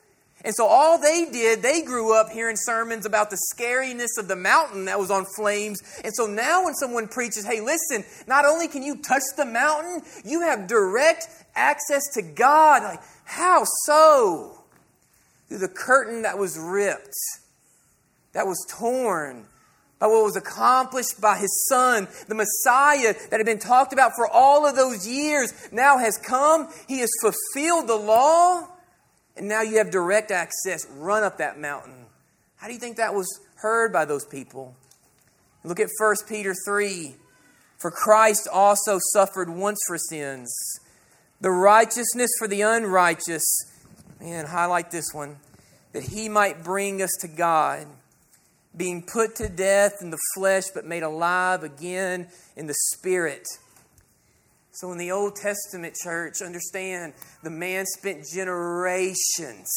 And 0.44 0.54
so 0.54 0.66
all 0.66 1.00
they 1.00 1.26
did, 1.30 1.62
they 1.62 1.82
grew 1.82 2.14
up 2.14 2.30
hearing 2.30 2.56
sermons 2.56 3.04
about 3.04 3.30
the 3.30 3.38
scariness 3.52 4.18
of 4.18 4.28
the 4.28 4.36
mountain 4.36 4.84
that 4.84 4.98
was 4.98 5.10
on 5.10 5.24
flames. 5.36 5.82
And 6.04 6.14
so 6.14 6.26
now 6.26 6.64
when 6.64 6.74
someone 6.74 7.08
preaches, 7.08 7.44
hey, 7.44 7.60
listen, 7.60 8.04
not 8.26 8.44
only 8.44 8.68
can 8.68 8.82
you 8.82 8.96
touch 8.96 9.22
the 9.36 9.44
mountain, 9.44 10.02
you 10.24 10.42
have 10.42 10.68
direct 10.68 11.28
access 11.56 12.02
to 12.14 12.22
God. 12.22 12.82
Like, 12.84 13.00
how 13.24 13.64
so? 13.84 14.62
Through 15.48 15.58
the 15.58 15.68
curtain 15.68 16.22
that 16.22 16.38
was 16.38 16.58
ripped, 16.58 17.16
that 18.32 18.46
was 18.46 18.64
torn 18.70 19.46
by 19.98 20.06
what 20.06 20.22
was 20.22 20.36
accomplished 20.36 21.20
by 21.20 21.36
his 21.36 21.66
son, 21.68 22.06
the 22.28 22.34
Messiah 22.34 23.14
that 23.30 23.38
had 23.38 23.46
been 23.46 23.58
talked 23.58 23.92
about 23.92 24.12
for 24.14 24.28
all 24.28 24.66
of 24.66 24.76
those 24.76 25.06
years, 25.08 25.52
now 25.72 25.98
has 25.98 26.16
come. 26.16 26.68
He 26.86 27.00
has 27.00 27.10
fulfilled 27.20 27.88
the 27.88 27.96
law. 27.96 28.68
And 29.38 29.48
now 29.48 29.62
you 29.62 29.78
have 29.78 29.90
direct 29.90 30.32
access. 30.32 30.86
Run 30.90 31.22
up 31.22 31.38
that 31.38 31.60
mountain. 31.60 32.06
How 32.56 32.66
do 32.66 32.72
you 32.72 32.80
think 32.80 32.96
that 32.96 33.14
was 33.14 33.28
heard 33.54 33.92
by 33.92 34.04
those 34.04 34.24
people? 34.26 34.74
Look 35.62 35.78
at 35.78 35.88
1 35.98 36.16
Peter 36.28 36.54
3. 36.66 37.14
For 37.78 37.92
Christ 37.92 38.48
also 38.52 38.98
suffered 39.12 39.48
once 39.48 39.78
for 39.86 39.96
sins, 39.96 40.52
the 41.40 41.52
righteousness 41.52 42.30
for 42.36 42.48
the 42.48 42.62
unrighteous. 42.62 43.44
Man, 44.20 44.46
highlight 44.46 44.90
this 44.90 45.14
one. 45.14 45.36
That 45.92 46.02
he 46.02 46.28
might 46.28 46.64
bring 46.64 47.00
us 47.00 47.12
to 47.20 47.28
God, 47.28 47.86
being 48.76 49.02
put 49.02 49.36
to 49.36 49.48
death 49.48 49.92
in 50.00 50.10
the 50.10 50.18
flesh, 50.34 50.64
but 50.74 50.84
made 50.84 51.04
alive 51.04 51.62
again 51.62 52.26
in 52.56 52.66
the 52.66 52.74
spirit 52.92 53.46
so, 54.80 54.92
in 54.92 54.98
the 54.98 55.10
Old 55.10 55.34
Testament 55.34 55.96
church, 55.96 56.40
understand 56.40 57.12
the 57.42 57.50
man 57.50 57.84
spent 57.84 58.24
generations 58.32 59.68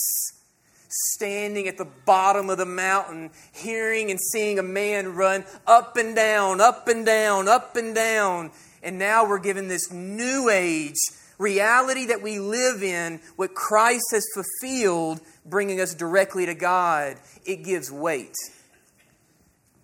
standing 0.89 1.67
at 1.67 1.79
the 1.79 1.87
bottom 2.05 2.51
of 2.51 2.59
the 2.59 2.67
mountain, 2.67 3.31
hearing 3.51 4.11
and 4.11 4.19
seeing 4.21 4.59
a 4.59 4.63
man 4.63 5.15
run 5.15 5.43
up 5.65 5.97
and 5.97 6.15
down, 6.15 6.61
up 6.61 6.87
and 6.87 7.03
down, 7.03 7.47
up 7.47 7.75
and 7.75 7.95
down. 7.95 8.51
And 8.83 8.99
now 8.99 9.27
we're 9.27 9.39
given 9.39 9.67
this 9.67 9.91
new 9.91 10.49
age 10.49 10.99
reality 11.39 12.05
that 12.05 12.21
we 12.21 12.37
live 12.37 12.83
in, 12.83 13.21
what 13.37 13.55
Christ 13.55 14.05
has 14.11 14.27
fulfilled, 14.35 15.19
bringing 15.47 15.81
us 15.81 15.95
directly 15.95 16.45
to 16.45 16.53
God. 16.53 17.17
It 17.43 17.63
gives 17.63 17.91
weight. 17.91 18.35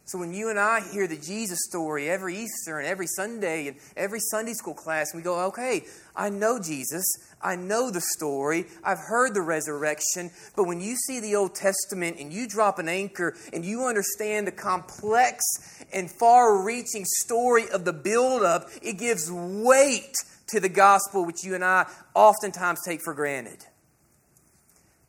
So 0.08 0.18
when 0.18 0.34
you 0.34 0.50
and 0.50 0.58
I 0.58 0.80
hear 0.80 1.06
the 1.06 1.18
Jesus 1.18 1.60
story 1.68 2.10
every 2.10 2.38
Easter 2.38 2.80
and 2.80 2.88
every 2.88 3.08
Sunday 3.08 3.68
and 3.68 3.76
every 3.98 4.22
Sunday 4.22 4.54
school 4.54 4.74
class, 4.74 5.14
we 5.14 5.22
go, 5.22 5.48
okay, 5.48 5.84
I 6.16 6.30
know 6.30 6.60
Jesus. 6.62 7.04
I 7.42 7.58
know 7.58 7.92
the 7.92 8.00
story. 8.00 8.68
I've 8.86 9.00
heard 9.00 9.34
the 9.34 9.42
resurrection. 9.42 10.32
But 10.56 10.64
when 10.64 10.80
you 10.80 10.96
see 10.96 11.20
the 11.20 11.36
Old 11.36 11.56
Testament 11.56 12.22
and 12.22 12.32
you 12.32 12.48
drop 12.48 12.80
an 12.80 12.88
anchor 12.88 13.36
and 13.52 13.66
you 13.66 13.84
understand 13.84 14.48
the 14.48 14.54
complex 14.54 15.44
and 15.92 16.10
far 16.10 16.64
reaching 16.64 17.04
story 17.04 17.66
of 17.68 17.84
the 17.84 17.92
buildup, 17.92 18.70
it 18.82 18.98
gives 18.98 19.30
weight 19.30 20.16
to 20.48 20.62
the 20.62 20.70
gospel, 20.70 21.26
which 21.26 21.44
you 21.44 21.54
and 21.54 21.66
I 21.66 21.86
oftentimes 22.14 22.80
take 22.86 23.02
for 23.02 23.14
granted. 23.14 23.66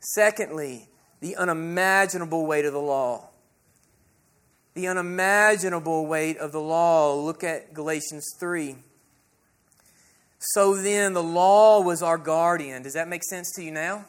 Secondly, 0.00 0.88
the 1.20 1.36
unimaginable 1.36 2.46
weight 2.46 2.64
of 2.64 2.72
the 2.72 2.80
law 2.80 3.28
the 4.78 4.86
unimaginable 4.86 6.06
weight 6.06 6.38
of 6.38 6.52
the 6.52 6.60
law. 6.60 7.12
Look 7.16 7.42
at 7.42 7.74
Galatians 7.74 8.24
3. 8.38 8.76
So 10.38 10.76
then, 10.76 11.14
the 11.14 11.22
law 11.22 11.80
was 11.80 12.00
our 12.00 12.16
guardian. 12.16 12.84
Does 12.84 12.92
that 12.92 13.08
make 13.08 13.24
sense 13.24 13.52
to 13.56 13.64
you 13.64 13.72
now? 13.72 14.04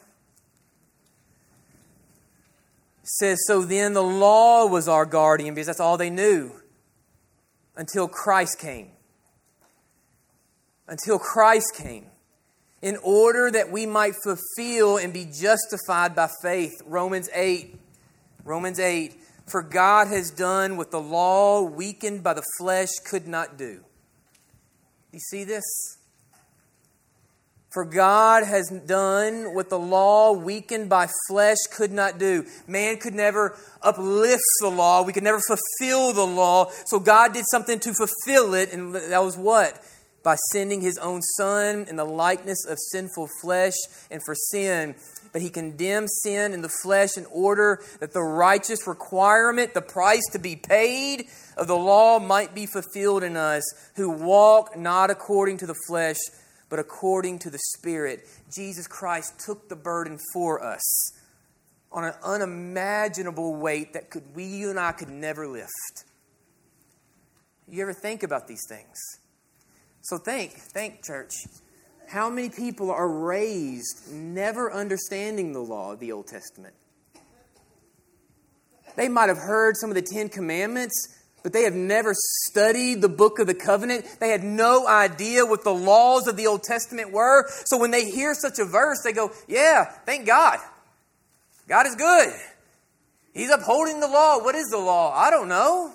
It 3.01 3.07
says, 3.07 3.39
So 3.47 3.63
then 3.63 3.93
the 3.93 4.03
law 4.03 4.67
was 4.67 4.87
our 4.87 5.07
guardian 5.07 5.55
because 5.55 5.65
that's 5.65 5.79
all 5.79 5.97
they 5.97 6.11
knew 6.11 6.51
until 7.75 8.07
Christ 8.07 8.59
came. 8.59 8.91
Until 10.87 11.17
Christ 11.17 11.73
came. 11.75 12.05
In 12.83 12.95
order 13.01 13.49
that 13.49 13.71
we 13.71 13.87
might 13.87 14.13
fulfill 14.23 14.97
and 14.97 15.11
be 15.11 15.25
justified 15.25 16.15
by 16.15 16.29
faith. 16.43 16.79
Romans 16.85 17.27
8. 17.33 17.75
Romans 18.45 18.79
8. 18.79 19.15
For 19.49 19.63
God 19.63 20.07
has 20.07 20.31
done 20.31 20.77
what 20.77 20.91
the 20.91 21.01
law, 21.01 21.61
weakened 21.63 22.23
by 22.23 22.33
the 22.33 22.43
flesh, 22.59 22.89
could 23.05 23.27
not 23.27 23.57
do. 23.57 23.83
You 25.11 25.19
see 25.19 25.43
this? 25.43 25.63
For 27.71 27.85
God 27.85 28.43
has 28.45 28.67
done 28.87 29.53
what 29.53 29.69
the 29.69 29.77
law, 29.77 30.31
weakened 30.31 30.89
by 30.89 31.07
flesh, 31.27 31.57
could 31.71 31.91
not 31.91 32.17
do. 32.17 32.45
Man 32.67 32.97
could 32.97 33.13
never 33.13 33.57
uplift 33.81 34.41
the 34.61 34.69
law. 34.69 35.03
We 35.03 35.13
could 35.13 35.23
never 35.23 35.39
fulfill 35.39 36.13
the 36.13 36.25
law. 36.25 36.71
So 36.85 36.99
God 36.99 37.33
did 37.33 37.45
something 37.49 37.79
to 37.79 37.93
fulfill 37.93 38.55
it, 38.55 38.73
and 38.73 38.95
that 38.95 39.23
was 39.23 39.37
what? 39.37 39.83
By 40.23 40.35
sending 40.51 40.81
his 40.81 40.97
own 40.97 41.21
Son 41.21 41.85
in 41.87 41.95
the 41.95 42.05
likeness 42.05 42.65
of 42.67 42.77
sinful 42.91 43.27
flesh 43.41 43.75
and 44.09 44.21
for 44.23 44.33
sin 44.35 44.95
but 45.31 45.41
he 45.41 45.49
condemns 45.49 46.19
sin 46.23 46.53
in 46.53 46.61
the 46.61 46.71
flesh 46.83 47.17
in 47.17 47.25
order 47.27 47.81
that 47.99 48.13
the 48.13 48.21
righteous 48.21 48.87
requirement, 48.87 49.73
the 49.73 49.81
price 49.81 50.23
to 50.31 50.39
be 50.39 50.55
paid 50.55 51.27
of 51.57 51.67
the 51.67 51.75
law 51.75 52.19
might 52.19 52.55
be 52.55 52.65
fulfilled 52.65 53.23
in 53.23 53.37
us 53.37 53.63
who 53.95 54.09
walk 54.09 54.77
not 54.77 55.09
according 55.09 55.57
to 55.57 55.67
the 55.67 55.75
flesh, 55.87 56.17
but 56.69 56.79
according 56.79 57.39
to 57.39 57.49
the 57.49 57.59
Spirit. 57.77 58.27
Jesus 58.53 58.87
Christ 58.87 59.39
took 59.39 59.69
the 59.69 59.75
burden 59.75 60.17
for 60.33 60.63
us 60.63 61.13
on 61.91 62.03
an 62.03 62.13
unimaginable 62.23 63.55
weight 63.55 63.93
that 63.93 64.09
could 64.09 64.35
we 64.35 64.45
you 64.45 64.69
and 64.69 64.79
I 64.79 64.91
could 64.91 65.09
never 65.09 65.47
lift. 65.47 66.05
You 67.67 67.81
ever 67.81 67.93
think 67.93 68.23
about 68.23 68.47
these 68.47 68.63
things? 68.67 68.97
So 70.01 70.17
think, 70.17 70.53
think, 70.53 71.03
church. 71.03 71.33
How 72.09 72.27
many 72.27 72.49
people 72.49 72.89
are 72.89 73.07
raised 73.07 74.11
never 74.11 74.73
understanding 74.73 75.53
the 75.53 75.59
law 75.59 75.91
of 75.91 75.99
the 75.99 76.11
Old 76.11 76.25
Testament? 76.25 76.73
They 78.95 79.07
might 79.07 79.29
have 79.29 79.37
heard 79.37 79.77
some 79.77 79.91
of 79.91 79.95
the 79.95 80.01
Ten 80.01 80.27
Commandments, 80.27 80.95
but 81.43 81.53
they 81.53 81.65
have 81.65 81.75
never 81.75 82.15
studied 82.15 83.03
the 83.03 83.09
book 83.09 83.37
of 83.37 83.45
the 83.45 83.53
covenant. 83.53 84.07
They 84.19 84.29
had 84.29 84.43
no 84.43 84.87
idea 84.87 85.45
what 85.45 85.63
the 85.63 85.73
laws 85.73 86.27
of 86.27 86.35
the 86.35 86.47
Old 86.47 86.63
Testament 86.63 87.11
were. 87.11 87.47
So 87.65 87.77
when 87.77 87.91
they 87.91 88.09
hear 88.09 88.33
such 88.33 88.57
a 88.57 88.65
verse, 88.65 89.01
they 89.03 89.13
go, 89.13 89.31
Yeah, 89.47 89.85
thank 90.07 90.25
God. 90.25 90.57
God 91.67 91.85
is 91.85 91.95
good. 91.95 92.33
He's 93.35 93.51
upholding 93.51 93.99
the 93.99 94.07
law. 94.07 94.39
What 94.39 94.55
is 94.55 94.65
the 94.71 94.79
law? 94.79 95.13
I 95.13 95.29
don't 95.29 95.47
know. 95.47 95.93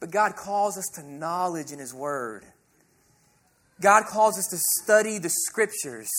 But 0.00 0.10
God 0.10 0.36
calls 0.36 0.76
us 0.76 0.86
to 0.96 1.02
knowledge 1.02 1.72
in 1.72 1.78
His 1.78 1.94
Word. 1.94 2.44
God 3.80 4.04
calls 4.06 4.38
us 4.38 4.46
to 4.48 4.58
study 4.82 5.18
the 5.18 5.30
scriptures. 5.30 6.10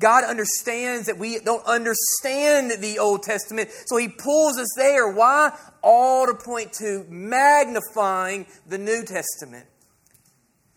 God 0.00 0.24
understands 0.24 1.06
that 1.06 1.18
we 1.18 1.38
don't 1.38 1.64
understand 1.66 2.72
the 2.82 2.98
Old 2.98 3.22
Testament, 3.22 3.70
so 3.86 3.96
He 3.96 4.08
pulls 4.08 4.58
us 4.58 4.68
there. 4.76 5.08
Why? 5.10 5.56
All 5.82 6.26
to 6.26 6.34
point 6.34 6.72
to 6.74 7.04
magnifying 7.08 8.46
the 8.66 8.78
New 8.78 9.04
Testament, 9.04 9.66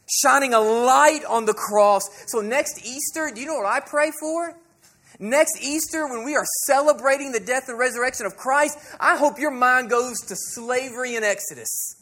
shining 0.07 0.53
a 0.53 0.59
light 0.59 1.25
on 1.27 1.45
the 1.45 1.53
cross. 1.53 2.03
So 2.27 2.41
next 2.41 2.85
Easter, 2.85 3.31
do 3.33 3.41
you 3.41 3.47
know 3.47 3.55
what 3.55 3.65
I 3.65 3.79
pray 3.79 4.11
for? 4.19 4.55
Next 5.19 5.63
Easter, 5.63 6.07
when 6.07 6.23
we 6.23 6.35
are 6.35 6.45
celebrating 6.67 7.31
the 7.31 7.39
death 7.39 7.69
and 7.69 7.79
resurrection 7.79 8.27
of 8.27 8.37
Christ, 8.37 8.77
I 8.99 9.17
hope 9.17 9.39
your 9.39 9.51
mind 9.51 9.89
goes 9.89 10.19
to 10.27 10.35
slavery 10.35 11.15
in 11.15 11.23
Exodus. 11.23 11.96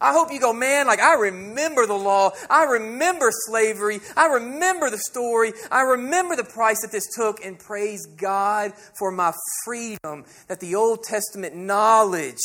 I 0.00 0.12
hope 0.12 0.32
you 0.32 0.40
go, 0.40 0.52
man, 0.52 0.86
like 0.86 1.00
I 1.00 1.14
remember 1.14 1.86
the 1.86 1.94
law. 1.94 2.30
I 2.50 2.64
remember 2.64 3.30
slavery. 3.30 4.00
I 4.16 4.26
remember 4.26 4.90
the 4.90 4.98
story. 4.98 5.52
I 5.70 5.82
remember 5.82 6.36
the 6.36 6.44
price 6.44 6.82
that 6.82 6.92
this 6.92 7.06
took, 7.14 7.44
and 7.44 7.58
praise 7.58 8.06
God 8.06 8.72
for 8.98 9.10
my 9.10 9.32
freedom. 9.64 10.24
That 10.48 10.60
the 10.60 10.74
Old 10.74 11.02
Testament 11.02 11.54
knowledge, 11.54 12.42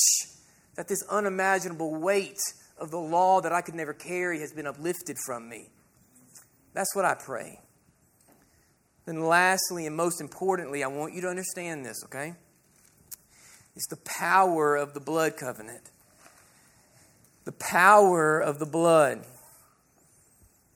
that 0.76 0.88
this 0.88 1.04
unimaginable 1.10 1.96
weight 1.96 2.40
of 2.78 2.92
the 2.92 3.00
law 3.00 3.42
that 3.42 3.52
I 3.52 3.62
could 3.62 3.76
never 3.76 3.94
carry 3.94 4.40
has 4.40 4.54
been 4.54 4.68
uplifted 4.68 5.18
from 5.26 5.48
me. 5.48 5.70
That's 6.74 6.96
what 6.96 7.06
I 7.06 7.16
pray. 7.16 7.60
Then, 9.06 9.22
lastly, 9.26 9.86
and 9.86 9.96
most 9.96 10.22
importantly, 10.22 10.84
I 10.84 10.88
want 10.88 11.14
you 11.14 11.22
to 11.22 11.28
understand 11.28 11.86
this, 11.86 12.04
okay? 12.06 12.36
It's 13.76 13.88
the 13.88 13.98
power 13.98 14.76
of 14.76 14.94
the 14.94 15.00
blood 15.00 15.38
covenant 15.38 15.90
the 17.46 17.52
power 17.54 18.40
of 18.40 18.60
the 18.60 18.66
blood. 18.66 19.26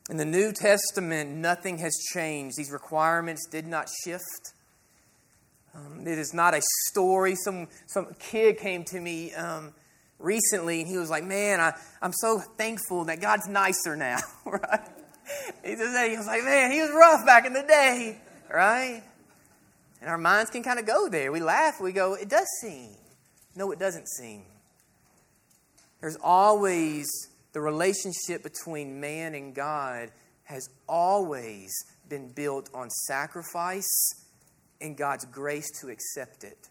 In 0.10 0.17
the 0.17 0.25
New 0.25 0.51
Testament, 0.51 1.32
nothing 1.32 1.80
has 1.80 1.95
changed. 2.13 2.58
These 2.58 2.71
requirements 2.71 3.47
did 3.49 3.65
not 3.65 3.89
shift. 4.04 4.54
Um, 5.73 6.08
it 6.08 6.17
is 6.17 6.34
not 6.34 6.54
a 6.54 6.62
story. 6.89 7.36
Some, 7.36 7.67
some 7.88 8.08
kid 8.19 8.58
came 8.60 8.84
to 8.86 8.99
me 8.99 9.34
um, 9.34 9.73
recently 10.19 10.82
and 10.82 10.88
he 10.88 10.97
was 10.97 11.10
like, 11.10 11.23
Man, 11.23 11.60
I, 11.60 11.73
I'm 12.01 12.13
so 12.13 12.39
thankful 12.39 13.06
that 13.06 13.19
God's 13.19 13.47
nicer 13.47 13.95
now, 13.95 14.19
right? 14.45 14.88
He, 15.63 15.71
he 15.71 15.75
was 15.75 16.28
like, 16.28 16.43
Man, 16.43 16.71
he 16.71 16.82
was 16.82 16.91
rough 16.91 17.25
back 17.25 17.45
in 17.45 17.54
the 17.54 17.63
day, 17.63 18.19
right? 18.54 19.04
And 20.01 20.10
our 20.10 20.17
minds 20.19 20.51
can 20.51 20.62
kind 20.62 20.80
of 20.80 20.86
go 20.86 21.10
there. 21.10 21.32
We 21.32 21.41
laugh, 21.41 21.82
we 21.82 21.91
go, 21.91 22.13
It 22.13 22.30
does 22.30 22.47
seem. 22.62 22.91
No, 23.56 23.71
it 23.71 23.80
doesn't 23.80 24.08
seem. 24.08 24.43
There's 26.06 26.18
always 26.22 27.08
the 27.54 27.62
relationship 27.62 28.44
between 28.44 29.00
man 29.00 29.34
and 29.34 29.56
God 29.56 30.12
has 30.44 30.70
always 30.88 31.74
been 32.08 32.32
built 32.32 32.70
on 32.76 32.91
sacrifice 32.91 33.89
and 34.80 34.96
God's 34.96 35.26
grace 35.26 35.68
to 35.82 35.89
accept 35.89 36.44
it. 36.44 36.70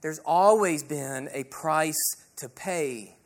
There's 0.00 0.18
always 0.26 0.82
been 0.82 1.28
a 1.32 1.44
price 1.44 2.16
to 2.38 2.48
pay. 2.48 3.16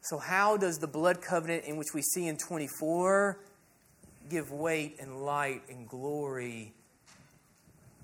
So, 0.00 0.16
how 0.16 0.56
does 0.56 0.78
the 0.78 0.88
blood 0.88 1.20
covenant 1.20 1.64
in 1.64 1.76
which 1.76 1.92
we 1.92 2.00
see 2.00 2.28
in 2.28 2.38
24 2.38 3.38
give 4.30 4.50
weight 4.50 4.96
and 5.00 5.20
light 5.22 5.64
and 5.68 5.86
glory 5.86 6.72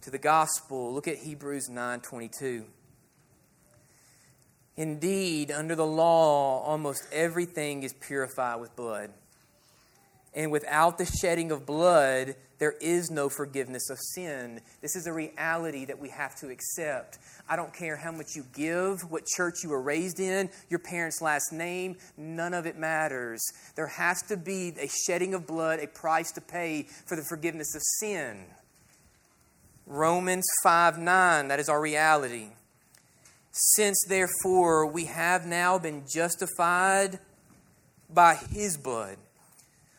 to 0.02 0.10
the 0.10 0.18
gospel? 0.18 0.92
Look 0.92 1.08
at 1.08 1.16
Hebrews 1.16 1.70
9 1.70 2.00
22. 2.00 2.66
Indeed, 4.76 5.50
under 5.50 5.74
the 5.74 5.86
law, 5.86 6.62
almost 6.62 7.06
everything 7.12 7.82
is 7.82 7.92
purified 7.92 8.60
with 8.60 8.74
blood. 8.74 9.10
And 10.34 10.50
without 10.50 10.96
the 10.96 11.04
shedding 11.04 11.52
of 11.52 11.66
blood, 11.66 12.36
there 12.58 12.74
is 12.80 13.10
no 13.10 13.28
forgiveness 13.28 13.90
of 13.90 13.98
sin. 14.14 14.60
This 14.80 14.96
is 14.96 15.06
a 15.06 15.12
reality 15.12 15.84
that 15.84 15.98
we 15.98 16.08
have 16.08 16.34
to 16.36 16.48
accept. 16.48 17.18
I 17.48 17.56
don't 17.56 17.74
care 17.74 17.96
how 17.96 18.12
much 18.12 18.34
you 18.34 18.46
give, 18.54 19.10
what 19.10 19.26
church 19.26 19.56
you 19.62 19.68
were 19.68 19.82
raised 19.82 20.20
in, 20.20 20.48
your 20.70 20.78
parents' 20.78 21.20
last 21.20 21.52
name, 21.52 21.96
none 22.16 22.54
of 22.54 22.64
it 22.64 22.78
matters. 22.78 23.42
There 23.74 23.88
has 23.88 24.22
to 24.28 24.38
be 24.38 24.72
a 24.80 24.88
shedding 24.88 25.34
of 25.34 25.46
blood, 25.46 25.80
a 25.80 25.86
price 25.86 26.32
to 26.32 26.40
pay 26.40 26.84
for 26.84 27.14
the 27.14 27.24
forgiveness 27.24 27.74
of 27.74 27.82
sin. 27.98 28.46
Romans 29.86 30.46
5 30.62 30.98
9, 30.98 31.48
that 31.48 31.60
is 31.60 31.68
our 31.68 31.80
reality. 31.80 32.50
Since 33.52 34.04
therefore 34.08 34.86
we 34.86 35.04
have 35.04 35.46
now 35.46 35.78
been 35.78 36.04
justified 36.08 37.18
by 38.08 38.34
his 38.34 38.78
blood, 38.78 39.18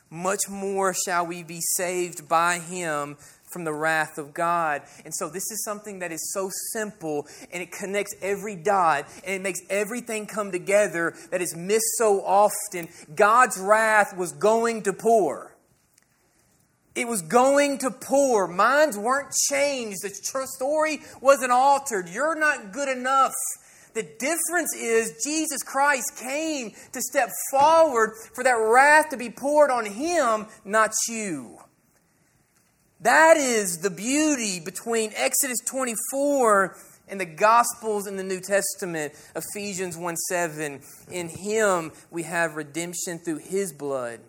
much 0.10 0.50
more 0.50 0.94
shall 0.94 1.26
we 1.26 1.44
be 1.44 1.60
saved 1.62 2.28
by 2.28 2.58
him 2.58 3.16
from 3.52 3.64
the 3.64 3.74
wrath 3.74 4.18
of 4.18 4.34
God. 4.34 4.82
And 5.06 5.14
so 5.14 5.30
this 5.30 5.52
is 5.52 5.64
something 5.64 6.00
that 6.00 6.12
is 6.12 6.34
so 6.34 6.50
simple 6.72 7.28
and 7.52 7.62
it 7.62 7.72
connects 7.72 8.16
every 8.22 8.56
dot 8.56 9.08
and 9.24 9.36
it 9.36 9.42
makes 9.42 9.60
everything 9.70 10.26
come 10.26 10.52
together 10.52 11.14
that 11.30 11.42
is 11.42 11.56
missed 11.56 11.98
so 11.98 12.26
often. 12.26 12.90
God's 13.16 13.60
wrath 13.60 14.18
was 14.18 14.32
going 14.32 14.82
to 14.84 14.94
pour. 14.94 15.53
It 16.96 17.08
was 17.08 17.22
going 17.24 17.80
to 17.80 17.90
pour. 17.90 18.48
Minds 18.48 18.98
weren't 18.98 19.34
changed. 19.50 20.04
The 20.04 20.46
story 20.46 21.00
wasn't 21.22 21.52
altered. 21.52 22.08
You're 22.08 22.38
not 22.38 22.72
good 22.72 22.90
enough. 22.90 23.34
The 23.94 24.04
difference 24.04 24.76
is 24.76 25.24
Jesus 25.24 25.62
Christ 25.64 26.18
came 26.18 26.72
to 26.92 27.02
step 27.02 27.30
forward 27.52 28.14
for 28.34 28.44
that 28.44 28.54
wrath 28.54 29.10
to 29.10 29.18
be 29.18 29.30
poured 29.30 29.70
on 29.70 29.86
him, 29.86 30.48
not 30.66 30.92
you. 31.08 31.60
That 33.02 33.38
is 33.38 33.80
the 33.80 33.90
beauty 33.90 34.60
between 34.60 35.12
Exodus 35.16 35.60
24 35.68 36.76
and 37.08 37.20
the 37.20 37.26
Gospels 37.26 38.08
in 38.08 38.18
the 38.18 38.24
New 38.24 38.40
Testament. 38.40 39.14
Ephesians 39.36 39.98
1 39.98 40.16
7. 40.16 40.82
In 41.12 41.30
him 41.30 41.92
we 42.10 42.24
have 42.24 42.56
redemption 42.56 43.20
through 43.20 43.40
his 43.40 43.74
blood 43.74 44.22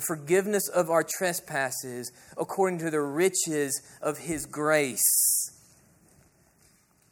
the 0.00 0.06
forgiveness 0.06 0.66
of 0.68 0.88
our 0.88 1.04
trespasses 1.04 2.10
according 2.38 2.78
to 2.78 2.90
the 2.90 3.00
riches 3.00 3.82
of 4.00 4.16
his 4.16 4.46
grace. 4.46 5.02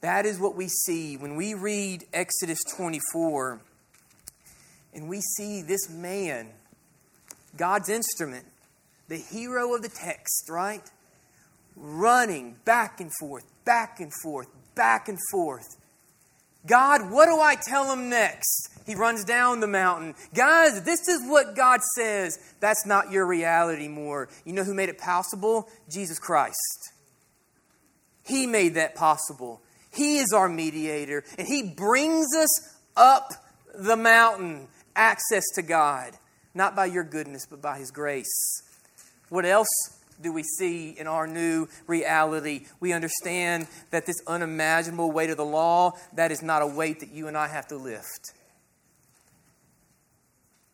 That 0.01 0.25
is 0.25 0.39
what 0.41 0.57
we 0.57 0.69
see 0.69 1.19
when 1.19 1.37
we 1.37 1.53
read 1.53 2.05
Exodus 2.15 2.61
24 2.77 3.61
and 4.95 5.09
we 5.09 5.21
see 5.21 5.61
this 5.61 5.91
man, 5.91 6.49
God's 7.59 7.91
instrument, 7.91 8.47
the 9.09 9.19
hero 9.19 9.75
of 9.75 9.83
the 9.83 9.91
text, 9.91 10.49
right? 10.49 10.91
Running 11.77 12.57
back 12.65 13.03
and 13.03 13.11
forth, 13.21 13.45
back 13.67 14.01
and 14.01 14.13
forth, 14.23 14.49
back 14.75 15.11
and 15.11 15.19
forth. 15.31 15.77
God, 16.69 17.11
what 17.11 17.27
do 17.27 17.41
I 17.41 17.57
tell 17.57 17.93
him 17.93 18.09
next? 18.09 18.69
He 18.87 18.95
runs 18.95 19.25
down 19.25 19.61
the 19.61 19.67
mountain. 19.67 20.15
Guys, 20.35 20.83
this 20.83 21.09
is 21.09 21.29
what 21.29 21.57
God 21.57 21.81
says. 21.97 22.39
That's 22.61 22.87
not 22.87 23.11
your 23.11 23.27
reality 23.27 23.89
more. 23.89 24.29
You 24.45 24.53
know 24.53 24.65
who 24.65 24.75
made 24.75 24.89
it 24.89 24.99
possible? 24.99 25.69
Jesus 25.91 26.19
Christ. 26.19 26.93
He 28.25 28.47
made 28.47 28.75
that 28.75 28.95
possible. 28.95 29.61
He 29.91 30.19
is 30.19 30.33
our 30.33 30.49
mediator, 30.49 31.25
and 31.39 31.47
He 31.49 31.63
brings 31.63 32.27
us 32.37 32.77
up 32.97 33.33
the 33.75 33.97
mountain, 33.97 34.69
access 34.95 35.45
to 35.55 35.63
God, 35.63 36.13
not 36.55 36.77
by 36.77 36.87
your 36.87 37.05
goodness, 37.05 37.47
but 37.49 37.63
by 37.63 37.79
His 37.79 37.91
grace. 37.91 38.63
What 39.29 39.45
else 39.45 39.69
do 40.21 40.33
we 40.33 40.43
see 40.43 40.91
in 40.91 41.07
our 41.07 41.27
new 41.27 41.69
reality? 41.87 42.67
We 42.81 42.93
understand 42.93 43.67
that 43.91 44.07
this 44.07 44.17
unimaginable 44.27 45.11
weight 45.13 45.31
of 45.31 45.37
the 45.37 45.45
law, 45.45 45.93
that 46.15 46.33
is 46.33 46.43
not 46.43 46.63
a 46.63 46.67
weight 46.67 47.01
that 47.01 47.11
you 47.11 47.29
and 47.29 47.37
I 47.37 47.49
have 47.49 47.69
to 47.69 47.77
lift. 47.77 48.33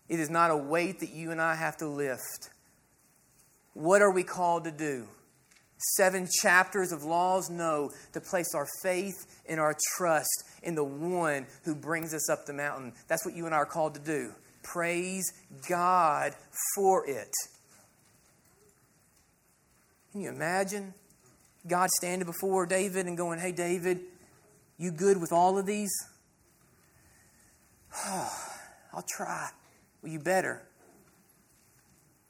It 0.09 0.20
is 0.20 0.30
not 0.30 0.50
a 0.50 0.57
weight 0.57 1.00
that 1.00 1.11
you 1.11 1.30
and 1.30 1.40
I 1.40 1.54
have 1.54 1.76
to 1.78 1.88
lift. 1.88 2.50
What 3.72 4.02
are 4.02 4.11
we 4.11 4.22
called 4.22 4.64
to 4.64 4.70
do? 4.70 5.09
Seven 5.96 6.28
chapters 6.42 6.92
of 6.92 7.04
laws? 7.04 7.50
No, 7.50 7.90
to 8.12 8.20
place 8.20 8.54
our 8.54 8.66
faith 8.83 9.42
and 9.48 9.59
our 9.59 9.76
trust 9.96 10.44
in 10.62 10.74
the 10.74 10.85
one 10.85 11.46
who 11.64 11.74
brings 11.74 12.14
us 12.14 12.30
up 12.30 12.46
the 12.46 12.52
mountain. 12.52 12.92
That's 13.09 13.24
what 13.24 13.35
you 13.35 13.46
and 13.46 13.54
I 13.54 13.59
are 13.59 13.66
called 13.66 13.94
to 13.94 14.00
do. 14.00 14.33
Praise 14.62 15.30
God 15.68 16.35
for 16.74 17.07
it. 17.07 17.33
Can 20.14 20.20
you 20.20 20.29
imagine 20.29 20.94
God 21.66 21.90
standing 21.90 22.24
before 22.24 22.66
David 22.66 23.07
and 23.07 23.16
going, 23.16 23.40
Hey, 23.40 23.50
David, 23.50 23.98
you 24.79 24.92
good 24.92 25.20
with 25.20 25.33
all 25.33 25.59
of 25.59 25.66
these? 25.66 25.90
Oh, 28.07 28.33
I'll 28.94 29.05
try. 29.09 29.48
Well, 30.00 30.12
you 30.12 30.20
better. 30.20 30.62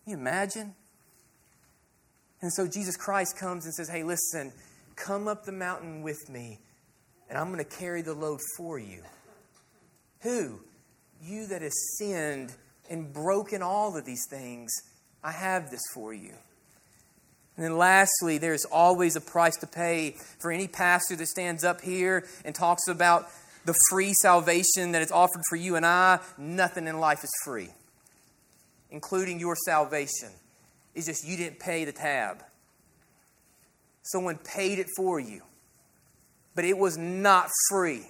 Can 0.02 0.12
you 0.12 0.16
imagine? 0.16 0.74
And 2.40 2.50
so 2.50 2.66
Jesus 2.66 2.96
Christ 2.96 3.36
comes 3.36 3.66
and 3.66 3.74
says, 3.74 3.90
Hey, 3.90 4.02
listen, 4.02 4.50
come 4.96 5.28
up 5.28 5.44
the 5.44 5.52
mountain 5.52 6.00
with 6.00 6.30
me, 6.30 6.60
and 7.28 7.36
I'm 7.36 7.52
going 7.52 7.62
to 7.62 7.76
carry 7.76 8.00
the 8.00 8.14
load 8.14 8.40
for 8.56 8.78
you. 8.78 9.02
Who? 10.22 10.58
You 11.22 11.46
that 11.48 11.60
has 11.60 11.74
sinned 11.98 12.54
and 12.88 13.12
broken 13.12 13.60
all 13.60 13.94
of 13.94 14.06
these 14.06 14.26
things, 14.30 14.72
I 15.22 15.32
have 15.32 15.70
this 15.70 15.82
for 15.92 16.14
you. 16.14 16.32
And 17.56 17.64
then 17.64 17.78
lastly, 17.78 18.38
there's 18.38 18.64
always 18.64 19.16
a 19.16 19.20
price 19.20 19.56
to 19.58 19.66
pay 19.66 20.16
for 20.38 20.50
any 20.50 20.66
pastor 20.66 21.14
that 21.16 21.26
stands 21.26 21.62
up 21.62 21.80
here 21.80 22.26
and 22.44 22.54
talks 22.54 22.88
about 22.88 23.28
the 23.64 23.74
free 23.88 24.12
salvation 24.12 24.92
that 24.92 25.02
is 25.02 25.12
offered 25.12 25.42
for 25.48 25.56
you 25.56 25.76
and 25.76 25.86
I, 25.86 26.20
nothing 26.36 26.86
in 26.86 26.98
life 26.98 27.22
is 27.22 27.30
free, 27.44 27.70
including 28.90 29.38
your 29.40 29.56
salvation. 29.64 30.30
It's 30.94 31.06
just 31.06 31.26
you 31.26 31.36
didn't 31.36 31.60
pay 31.60 31.84
the 31.84 31.92
tab. 31.92 32.42
Someone 34.02 34.36
paid 34.38 34.78
it 34.78 34.88
for 34.96 35.18
you. 35.18 35.42
But 36.54 36.64
it 36.64 36.76
was 36.76 36.96
not 36.96 37.48
free. 37.68 38.06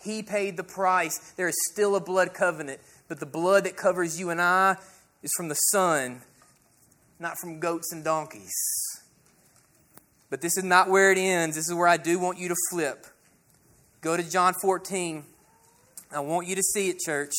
He 0.00 0.22
paid 0.22 0.56
the 0.56 0.64
price. 0.64 1.18
There 1.36 1.48
is 1.48 1.56
still 1.72 1.96
a 1.96 2.00
blood 2.00 2.32
covenant, 2.32 2.80
but 3.08 3.20
the 3.20 3.26
blood 3.26 3.64
that 3.64 3.76
covers 3.76 4.18
you 4.18 4.30
and 4.30 4.40
I 4.40 4.76
is 5.22 5.32
from 5.36 5.48
the 5.48 5.54
Son, 5.54 6.22
not 7.18 7.38
from 7.40 7.60
goats 7.60 7.92
and 7.92 8.04
donkeys. 8.04 8.54
But 10.30 10.40
this 10.40 10.56
is 10.56 10.64
not 10.64 10.88
where 10.90 11.10
it 11.10 11.18
ends. 11.18 11.56
This 11.56 11.68
is 11.68 11.74
where 11.74 11.88
I 11.88 11.96
do 11.96 12.18
want 12.18 12.38
you 12.38 12.48
to 12.48 12.56
flip. 12.70 13.06
Go 14.00 14.16
to 14.16 14.22
John 14.22 14.54
14. 14.60 15.24
I 16.12 16.20
want 16.20 16.46
you 16.46 16.54
to 16.54 16.62
see 16.62 16.88
it, 16.88 16.98
church. 16.98 17.32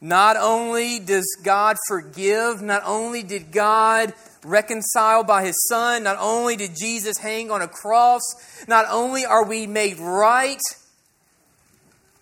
Not 0.00 0.36
only 0.36 0.98
does 0.98 1.26
God 1.42 1.76
forgive, 1.88 2.60
not 2.60 2.82
only 2.84 3.22
did 3.22 3.50
God 3.50 4.12
reconcile 4.44 5.24
by 5.24 5.44
his 5.44 5.56
Son, 5.68 6.02
not 6.02 6.16
only 6.20 6.56
did 6.56 6.76
Jesus 6.78 7.18
hang 7.18 7.50
on 7.50 7.62
a 7.62 7.68
cross, 7.68 8.22
not 8.68 8.84
only 8.90 9.24
are 9.24 9.44
we 9.44 9.66
made 9.66 9.98
right, 9.98 10.60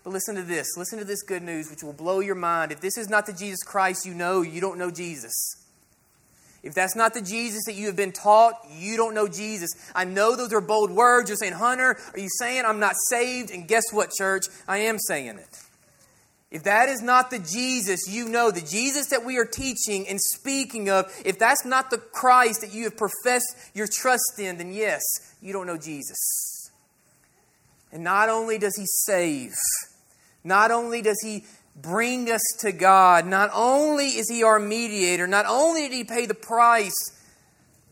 but 0.04 0.12
listen 0.12 0.36
to 0.36 0.42
this. 0.42 0.68
Listen 0.76 0.98
to 0.98 1.04
this 1.04 1.22
good 1.22 1.42
news, 1.42 1.68
which 1.70 1.82
will 1.82 1.92
blow 1.92 2.20
your 2.20 2.34
mind. 2.34 2.70
If 2.70 2.80
this 2.80 2.96
is 2.96 3.08
not 3.08 3.26
the 3.26 3.32
Jesus 3.32 3.62
Christ 3.62 4.06
you 4.06 4.14
know, 4.14 4.42
you 4.42 4.60
don't 4.60 4.78
know 4.78 4.90
Jesus. 4.90 5.63
If 6.64 6.72
that's 6.72 6.96
not 6.96 7.12
the 7.12 7.20
Jesus 7.20 7.64
that 7.66 7.74
you 7.74 7.86
have 7.88 7.96
been 7.96 8.10
taught, 8.10 8.54
you 8.74 8.96
don't 8.96 9.14
know 9.14 9.28
Jesus. 9.28 9.70
I 9.94 10.04
know 10.04 10.34
those 10.34 10.50
are 10.54 10.62
bold 10.62 10.90
words. 10.90 11.28
You're 11.28 11.36
saying, 11.36 11.52
Hunter, 11.52 11.98
are 12.14 12.18
you 12.18 12.30
saying 12.38 12.64
I'm 12.66 12.80
not 12.80 12.94
saved? 13.10 13.50
And 13.50 13.68
guess 13.68 13.84
what, 13.92 14.10
church? 14.10 14.46
I 14.66 14.78
am 14.78 14.98
saying 14.98 15.36
it. 15.38 15.58
If 16.50 16.62
that 16.62 16.88
is 16.88 17.02
not 17.02 17.30
the 17.30 17.38
Jesus 17.38 18.08
you 18.08 18.28
know, 18.28 18.50
the 18.50 18.62
Jesus 18.62 19.08
that 19.08 19.26
we 19.26 19.36
are 19.36 19.44
teaching 19.44 20.08
and 20.08 20.18
speaking 20.18 20.88
of, 20.88 21.12
if 21.26 21.38
that's 21.38 21.66
not 21.66 21.90
the 21.90 21.98
Christ 21.98 22.62
that 22.62 22.72
you 22.72 22.84
have 22.84 22.96
professed 22.96 23.54
your 23.74 23.86
trust 23.86 24.38
in, 24.38 24.56
then 24.56 24.72
yes, 24.72 25.02
you 25.42 25.52
don't 25.52 25.66
know 25.66 25.76
Jesus. 25.76 26.70
And 27.92 28.02
not 28.02 28.30
only 28.30 28.56
does 28.56 28.74
He 28.76 28.86
save, 28.86 29.52
not 30.42 30.70
only 30.70 31.02
does 31.02 31.20
He 31.22 31.44
bring 31.76 32.30
us 32.30 32.42
to 32.60 32.72
God, 32.72 33.26
not 33.26 33.50
only 33.52 34.06
is 34.06 34.28
He 34.28 34.42
our 34.42 34.58
mediator, 34.58 35.26
not 35.26 35.46
only 35.48 35.88
did 35.88 35.92
He 35.92 36.04
pay 36.04 36.26
the 36.26 36.34
price, 36.34 36.94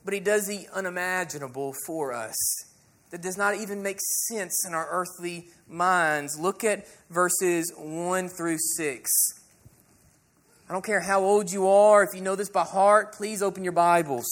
but 0.05 0.15
He 0.15 0.21
does 0.21 0.47
the 0.47 0.67
unimaginable 0.73 1.75
for 1.87 2.13
us 2.13 2.37
that 3.11 3.21
does 3.21 3.37
not 3.37 3.55
even 3.57 3.83
make 3.83 3.99
sense 4.29 4.65
in 4.67 4.73
our 4.75 4.89
earthly 4.91 5.49
minds. 5.69 6.39
Look 6.39 6.65
at 6.65 6.87
verses 7.11 7.73
1 7.77 8.29
through 8.29 8.59
6. 8.77 9.11
I 10.69 10.73
don't 10.73 10.85
care 10.85 11.01
how 11.01 11.21
old 11.21 11.53
you 11.53 11.69
are, 11.69 12.03
if 12.03 12.15
you 12.15 12.23
know 12.23 12.37
this 12.37 12.49
by 12.49 12.65
heart, 12.65 13.13
please 13.13 13.43
open 13.43 13.63
your 13.63 13.75
Bibles. 13.75 14.27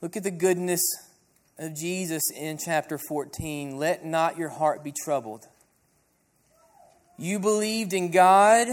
Look 0.00 0.16
at 0.16 0.22
the 0.22 0.30
goodness 0.30 0.82
of 1.58 1.74
Jesus 1.74 2.22
in 2.36 2.58
chapter 2.58 2.98
14. 2.98 3.76
Let 3.78 4.04
not 4.04 4.36
your 4.38 4.48
heart 4.48 4.82
be 4.82 4.92
troubled. 4.92 5.46
You 7.18 7.38
believed 7.38 7.92
in 7.92 8.10
God 8.10 8.68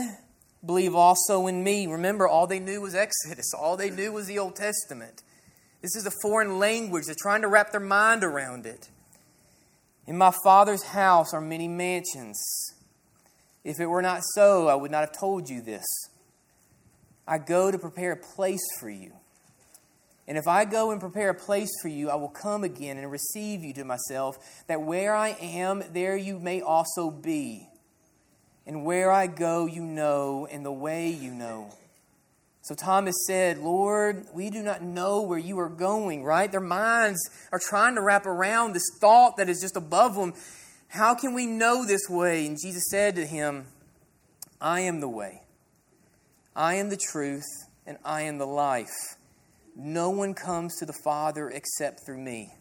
believe 0.66 0.96
also 0.96 1.48
in 1.48 1.64
me. 1.64 1.88
Remember, 1.88 2.28
all 2.28 2.48
they 2.48 2.60
knew 2.60 2.82
was 2.82 2.96
Exodus, 2.96 3.54
all 3.58 3.78
they 3.78 3.90
knew 3.90 4.12
was 4.12 4.28
the 4.28 4.40
Old 4.40 4.56
Testament. 4.56 5.24
This 5.82 5.96
is 5.96 6.06
a 6.06 6.12
foreign 6.22 6.60
language. 6.60 7.06
They're 7.06 7.16
trying 7.20 7.42
to 7.42 7.48
wrap 7.48 7.72
their 7.72 7.82
mind 7.82 8.24
around 8.24 8.66
it. 8.68 8.90
In 10.06 10.18
my 10.18 10.32
Father's 10.44 10.84
house 10.84 11.34
are 11.34 11.42
many 11.42 11.68
mansions. 11.68 12.40
If 13.64 13.80
it 13.80 13.88
were 13.88 14.02
not 14.02 14.22
so, 14.36 14.68
I 14.68 14.76
would 14.76 14.92
not 14.92 15.02
have 15.02 15.18
told 15.18 15.50
you 15.50 15.62
this. 15.62 15.86
I 17.28 17.38
go 17.38 17.72
to 17.72 17.80
prepare 17.80 18.12
a 18.12 18.18
place 18.18 18.66
for 18.80 18.90
you. 18.90 19.14
And 20.32 20.38
if 20.38 20.48
I 20.48 20.64
go 20.64 20.92
and 20.92 21.02
prepare 21.02 21.32
a 21.32 21.36
place 21.36 21.68
for 21.82 21.90
you, 21.90 22.10
I 22.10 22.16
will 22.16 22.30
come 22.30 22.64
again 22.64 22.98
and 22.98 23.12
receive 23.12 23.66
you 23.66 23.74
to 23.74 23.84
myself, 23.84 24.64
that 24.68 24.82
where 24.82 25.14
I 25.14 25.36
am, 25.42 25.84
there 25.92 26.16
you 26.16 26.40
may 26.40 26.62
also 26.62 27.12
be. 27.12 27.68
And 28.66 28.86
where 28.86 29.12
I 29.12 29.28
go, 29.28 29.66
you 29.66 29.84
know, 29.84 30.48
and 30.50 30.66
the 30.66 30.72
way 30.72 31.10
you 31.10 31.32
know. 31.32 31.74
So 32.62 32.76
Thomas 32.76 33.14
said, 33.28 33.58
Lord, 33.58 34.26
we 34.34 34.50
do 34.50 34.64
not 34.64 34.82
know 34.82 35.22
where 35.22 35.38
you 35.38 35.60
are 35.60 35.68
going, 35.68 36.24
right? 36.24 36.50
Their 36.50 36.62
minds 36.62 37.20
are 37.52 37.60
trying 37.60 37.96
to 37.96 38.02
wrap 38.02 38.26
around 38.26 38.72
this 38.72 38.90
thought 39.02 39.36
that 39.36 39.50
is 39.50 39.60
just 39.60 39.76
above 39.76 40.16
them. 40.16 40.34
How 40.88 41.14
can 41.14 41.34
we 41.34 41.46
know 41.46 41.86
this 41.86 42.08
way? 42.10 42.48
And 42.48 42.58
Jesus 42.58 42.86
said 42.90 43.16
to 43.16 43.26
him, 43.26 43.66
I 44.62 44.80
am 44.80 45.02
the 45.02 45.10
way, 45.10 45.42
I 46.56 46.76
am 46.76 46.88
the 46.88 46.96
truth, 46.96 47.44
and 47.86 47.98
I 48.06 48.22
am 48.22 48.38
the 48.38 48.48
life. 48.48 49.18
No 49.76 50.10
one 50.10 50.34
comes 50.34 50.76
to 50.78 50.86
the 50.86 50.94
Father 50.94 51.50
except 51.50 52.06
through 52.06 52.20
me. 52.20 52.54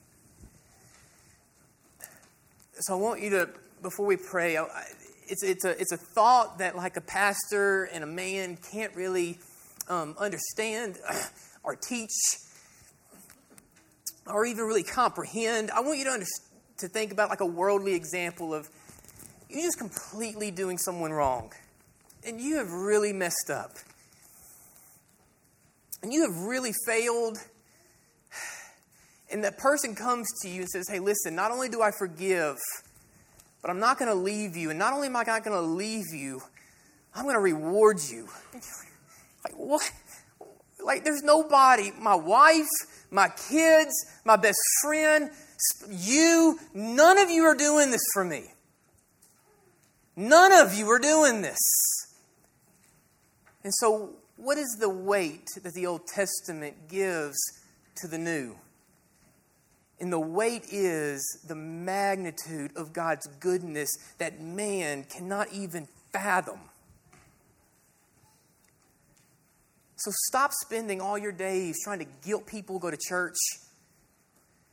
So 2.80 2.94
I 2.94 2.96
want 2.96 3.20
you 3.20 3.30
to, 3.30 3.48
before 3.82 4.06
we 4.06 4.16
pray, 4.16 4.58
it's, 5.28 5.42
it's, 5.42 5.64
a, 5.64 5.80
it's 5.80 5.92
a 5.92 5.96
thought 5.96 6.58
that, 6.58 6.76
like 6.76 6.96
a 6.96 7.00
pastor 7.00 7.84
and 7.84 8.02
a 8.02 8.06
man, 8.06 8.56
can't 8.72 8.94
really 8.94 9.38
um, 9.88 10.14
understand 10.18 10.98
or 11.62 11.76
teach 11.76 12.10
or 14.26 14.46
even 14.46 14.64
really 14.64 14.82
comprehend. 14.82 15.70
I 15.70 15.80
want 15.80 15.98
you 15.98 16.04
to, 16.04 16.12
under, 16.12 16.26
to 16.78 16.88
think 16.88 17.12
about 17.12 17.28
like 17.28 17.40
a 17.40 17.46
worldly 17.46 17.94
example 17.94 18.54
of 18.54 18.68
you 19.48 19.62
just 19.62 19.78
completely 19.78 20.50
doing 20.50 20.78
someone 20.78 21.12
wrong 21.12 21.52
and 22.24 22.40
you 22.40 22.56
have 22.58 22.72
really 22.72 23.12
messed 23.12 23.50
up 23.50 23.72
and 26.02 26.12
you 26.12 26.22
have 26.22 26.42
really 26.44 26.72
failed 26.86 27.38
and 29.30 29.44
that 29.44 29.58
person 29.58 29.94
comes 29.94 30.26
to 30.42 30.48
you 30.48 30.60
and 30.60 30.68
says 30.68 30.88
hey 30.88 30.98
listen 30.98 31.34
not 31.34 31.50
only 31.50 31.68
do 31.68 31.82
i 31.82 31.90
forgive 31.90 32.56
but 33.62 33.70
i'm 33.70 33.78
not 33.78 33.98
going 33.98 34.10
to 34.10 34.14
leave 34.14 34.56
you 34.56 34.70
and 34.70 34.78
not 34.78 34.92
only 34.92 35.06
am 35.06 35.16
i 35.16 35.22
not 35.22 35.44
going 35.44 35.56
to 35.56 35.60
leave 35.60 36.12
you 36.12 36.40
i'm 37.14 37.24
going 37.24 37.34
to 37.34 37.40
reward 37.40 37.98
you 38.10 38.28
like, 39.44 39.54
what? 39.54 39.90
Like, 40.84 41.04
there's 41.04 41.22
nobody, 41.22 41.92
my 41.98 42.14
wife, 42.14 42.68
my 43.10 43.28
kids, 43.50 43.92
my 44.24 44.36
best 44.36 44.58
friend, 44.82 45.30
you, 45.88 46.58
none 46.74 47.18
of 47.18 47.30
you 47.30 47.44
are 47.44 47.54
doing 47.54 47.90
this 47.90 48.04
for 48.12 48.24
me. 48.24 48.44
None 50.16 50.52
of 50.52 50.74
you 50.74 50.88
are 50.90 50.98
doing 50.98 51.42
this. 51.42 51.58
And 53.62 53.72
so, 53.74 54.14
what 54.42 54.58
is 54.58 54.76
the 54.78 54.88
weight 54.88 55.48
that 55.62 55.74
the 55.74 55.86
Old 55.86 56.06
Testament 56.06 56.88
gives 56.88 57.36
to 57.96 58.08
the 58.08 58.18
New? 58.18 58.56
And 60.00 60.10
the 60.10 60.20
weight 60.20 60.64
is 60.70 61.22
the 61.46 61.54
magnitude 61.54 62.74
of 62.74 62.92
God's 62.92 63.26
goodness 63.38 63.90
that 64.18 64.40
man 64.40 65.04
cannot 65.04 65.52
even 65.52 65.86
fathom. 66.10 66.60
So 69.96 70.10
stop 70.28 70.52
spending 70.54 71.02
all 71.02 71.18
your 71.18 71.32
days 71.32 71.76
trying 71.84 71.98
to 71.98 72.06
guilt 72.24 72.46
people 72.46 72.78
to 72.78 72.82
go 72.82 72.90
to 72.90 72.96
church. 72.96 73.36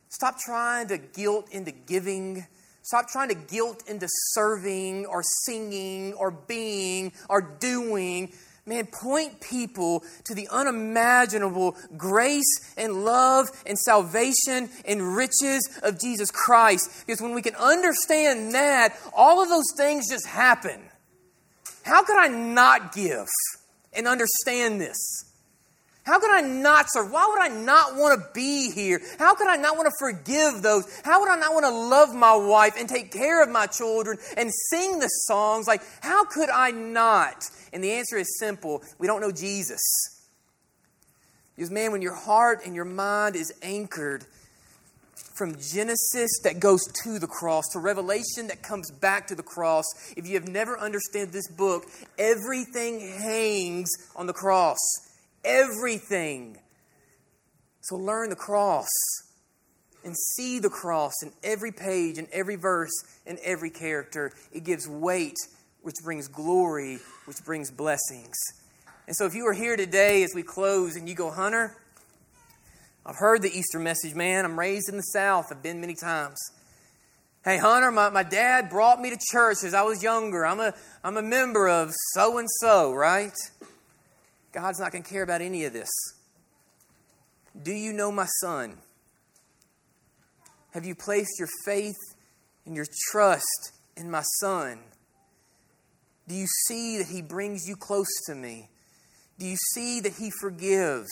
Stop 0.07 0.39
trying 0.39 0.87
to 0.87 0.97
guilt 0.97 1.49
into 1.51 1.71
giving. 1.71 2.47
Stop 2.83 3.09
trying 3.09 3.27
to 3.27 3.35
guilt 3.35 3.83
into 3.89 4.07
serving 4.31 5.05
or 5.05 5.21
singing 5.43 6.13
or 6.13 6.31
being 6.31 7.11
or 7.27 7.41
doing. 7.41 8.31
Man, 8.67 8.85
point 8.85 9.41
people 9.41 10.03
to 10.25 10.35
the 10.35 10.47
unimaginable 10.51 11.75
grace 11.95 12.73
and 12.77 13.05
love 13.05 13.47
and 13.65 13.79
salvation 13.79 14.69
and 14.85 15.15
riches 15.15 15.67
of 15.81 15.99
Jesus 15.99 16.29
Christ. 16.29 17.05
Because 17.07 17.21
when 17.21 17.33
we 17.33 17.41
can 17.41 17.55
understand 17.55 18.53
that, 18.53 18.95
all 19.15 19.41
of 19.41 19.49
those 19.49 19.65
things 19.75 20.09
just 20.09 20.27
happen. 20.27 20.81
How 21.83 22.03
could 22.03 22.17
I 22.17 22.27
not 22.27 22.93
give? 22.93 23.27
and 23.97 24.07
understand 24.07 24.79
this? 24.79 25.25
How 26.07 26.21
could 26.21 26.31
I 26.31 26.39
not 26.39 26.85
serve? 26.89 27.11
Why 27.11 27.27
would 27.27 27.41
I 27.41 27.53
not 27.53 27.97
want 27.97 28.17
to 28.17 28.29
be 28.33 28.71
here? 28.71 29.01
How 29.19 29.35
could 29.35 29.47
I 29.47 29.57
not 29.57 29.75
want 29.75 29.87
to 29.87 29.93
forgive 29.99 30.61
those? 30.61 30.85
How 31.03 31.19
would 31.19 31.29
I 31.29 31.35
not 31.35 31.53
want 31.53 31.65
to 31.65 31.71
love 31.71 32.15
my 32.15 32.33
wife 32.33 32.75
and 32.79 32.87
take 32.87 33.11
care 33.11 33.43
of 33.43 33.49
my 33.49 33.67
children 33.67 34.17
and 34.37 34.49
sing 34.69 34.99
the 34.99 35.09
songs? 35.09 35.67
Like, 35.67 35.81
how 35.99 36.23
could 36.23 36.49
I 36.49 36.71
not? 36.71 37.49
And 37.73 37.83
the 37.83 37.91
answer 37.91 38.15
is 38.15 38.39
simple 38.39 38.83
we 38.97 39.05
don't 39.05 39.19
know 39.19 39.33
Jesus. 39.33 39.81
Because, 41.57 41.71
man, 41.71 41.91
when 41.91 42.01
your 42.01 42.15
heart 42.15 42.61
and 42.65 42.73
your 42.73 42.85
mind 42.85 43.35
is 43.35 43.51
anchored 43.61 44.23
from 45.35 45.57
Genesis 45.59 46.39
that 46.45 46.61
goes 46.61 46.79
to 47.03 47.19
the 47.19 47.27
cross 47.27 47.65
to 47.73 47.79
Revelation 47.79 48.47
that 48.47 48.63
comes 48.63 48.89
back 48.91 49.27
to 49.27 49.35
the 49.35 49.43
cross. 49.43 49.85
If 50.15 50.25
you 50.25 50.35
have 50.35 50.47
never 50.47 50.79
understood 50.79 51.33
this 51.33 51.49
book, 51.49 51.85
everything 52.17 53.01
hangs 53.01 53.91
on 54.15 54.25
the 54.25 54.33
cross. 54.33 54.77
Everything. 55.47 56.57
So 57.81 57.95
learn 57.95 58.29
the 58.29 58.35
cross 58.35 58.89
and 60.03 60.15
see 60.35 60.59
the 60.59 60.69
cross 60.69 61.13
in 61.23 61.31
every 61.43 61.71
page, 61.71 62.17
in 62.17 62.27
every 62.33 62.57
verse, 62.57 62.91
in 63.25 63.39
every 63.43 63.69
character. 63.69 64.33
It 64.51 64.65
gives 64.65 64.87
weight, 64.87 65.37
which 65.81 65.95
brings 66.03 66.27
glory, 66.27 66.99
which 67.25 67.43
brings 67.45 67.71
blessings. 67.71 68.35
And 69.07 69.15
so 69.15 69.25
if 69.25 69.35
you 69.35 69.47
are 69.47 69.53
here 69.53 69.77
today 69.77 70.23
as 70.23 70.33
we 70.35 70.43
close 70.43 70.97
and 70.97 71.07
you 71.07 71.15
go, 71.15 71.31
Hunter, 71.31 71.77
I've 73.05 73.15
heard 73.15 73.41
the 73.41 73.57
Easter 73.57 73.79
message, 73.79 74.13
man. 74.13 74.43
I'm 74.43 74.59
raised 74.59 74.89
in 74.89 74.97
the 74.97 75.03
South. 75.03 75.47
I've 75.49 75.63
been 75.63 75.79
many 75.79 75.95
times. 75.95 76.37
Hey, 77.45 77.57
Hunter, 77.57 77.89
my, 77.89 78.09
my 78.09 78.23
dad 78.23 78.69
brought 78.69 78.99
me 78.99 79.09
to 79.11 79.17
church 79.31 79.63
as 79.63 79.73
I 79.73 79.83
was 79.83 80.03
younger. 80.03 80.45
I'm 80.45 80.59
a, 80.59 80.73
I'm 81.05 81.15
a 81.15 81.21
member 81.21 81.69
of 81.69 81.93
so 82.13 82.37
and 82.37 82.49
so, 82.59 82.93
right? 82.93 83.31
God's 84.51 84.79
not 84.79 84.91
going 84.91 85.03
to 85.03 85.09
care 85.09 85.23
about 85.23 85.41
any 85.41 85.65
of 85.65 85.73
this. 85.73 85.89
Do 87.61 87.71
you 87.71 87.93
know 87.93 88.11
my 88.11 88.27
son? 88.41 88.77
Have 90.71 90.85
you 90.85 90.95
placed 90.95 91.39
your 91.39 91.47
faith 91.65 91.97
and 92.65 92.75
your 92.75 92.85
trust 93.11 93.71
in 93.95 94.11
my 94.11 94.23
son? 94.39 94.79
Do 96.27 96.35
you 96.35 96.47
see 96.67 96.97
that 96.97 97.07
he 97.07 97.21
brings 97.21 97.67
you 97.67 97.75
close 97.75 98.07
to 98.27 98.35
me? 98.35 98.69
Do 99.39 99.45
you 99.45 99.57
see 99.73 100.01
that 100.01 100.13
he 100.13 100.31
forgives? 100.41 101.11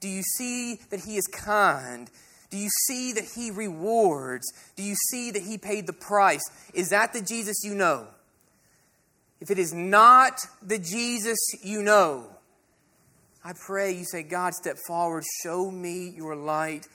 Do 0.00 0.08
you 0.08 0.22
see 0.22 0.76
that 0.90 1.00
he 1.00 1.16
is 1.16 1.26
kind? 1.26 2.10
Do 2.50 2.56
you 2.56 2.68
see 2.86 3.12
that 3.12 3.24
he 3.36 3.50
rewards? 3.50 4.52
Do 4.76 4.82
you 4.82 4.96
see 5.10 5.30
that 5.30 5.42
he 5.42 5.56
paid 5.56 5.86
the 5.86 5.92
price? 5.92 6.42
Is 6.74 6.90
that 6.90 7.12
the 7.12 7.22
Jesus 7.22 7.62
you 7.64 7.74
know? 7.74 8.08
If 9.40 9.50
it 9.50 9.58
is 9.58 9.72
not 9.72 10.40
the 10.60 10.78
Jesus 10.78 11.38
you 11.62 11.82
know, 11.82 12.26
I 13.42 13.54
pray 13.54 13.92
you 13.92 14.04
say, 14.04 14.22
God, 14.22 14.54
step 14.54 14.76
forward, 14.86 15.24
show 15.42 15.70
me 15.70 16.10
your 16.10 16.36
light, 16.36 16.86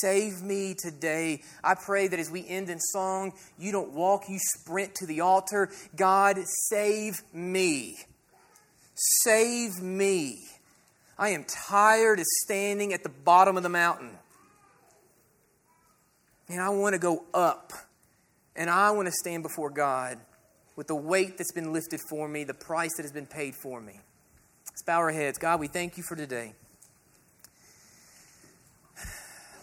save 0.00 0.42
me 0.42 0.74
today. 0.74 1.42
I 1.64 1.74
pray 1.74 2.06
that 2.08 2.18
as 2.18 2.30
we 2.30 2.46
end 2.46 2.68
in 2.68 2.78
song, 2.78 3.32
you 3.58 3.72
don't 3.72 3.92
walk, 3.92 4.24
you 4.28 4.38
sprint 4.38 4.94
to 4.96 5.06
the 5.06 5.22
altar. 5.22 5.70
God, 5.96 6.38
save 6.68 7.22
me. 7.32 7.96
Save 8.94 9.80
me. 9.82 10.44
I 11.18 11.30
am 11.30 11.44
tired 11.44 12.18
of 12.18 12.26
standing 12.44 12.92
at 12.92 13.02
the 13.02 13.08
bottom 13.08 13.56
of 13.56 13.62
the 13.62 13.70
mountain. 13.70 14.10
And 16.48 16.60
I 16.60 16.68
want 16.68 16.94
to 16.94 16.98
go 16.98 17.24
up. 17.32 17.72
And 18.54 18.70
I 18.70 18.90
want 18.90 19.06
to 19.06 19.12
stand 19.12 19.42
before 19.42 19.70
God 19.70 20.18
with 20.76 20.86
the 20.86 20.94
weight 20.94 21.38
that's 21.38 21.52
been 21.52 21.72
lifted 21.72 22.00
for 22.08 22.28
me, 22.28 22.44
the 22.44 22.54
price 22.54 22.94
that 22.96 23.02
has 23.02 23.12
been 23.12 23.26
paid 23.26 23.54
for 23.54 23.80
me. 23.80 24.00
Let's 24.76 24.82
bow 24.82 24.98
our 24.98 25.10
heads. 25.10 25.38
God, 25.38 25.58
we 25.58 25.68
thank 25.68 25.96
you 25.96 26.02
for 26.02 26.16
today. 26.16 26.52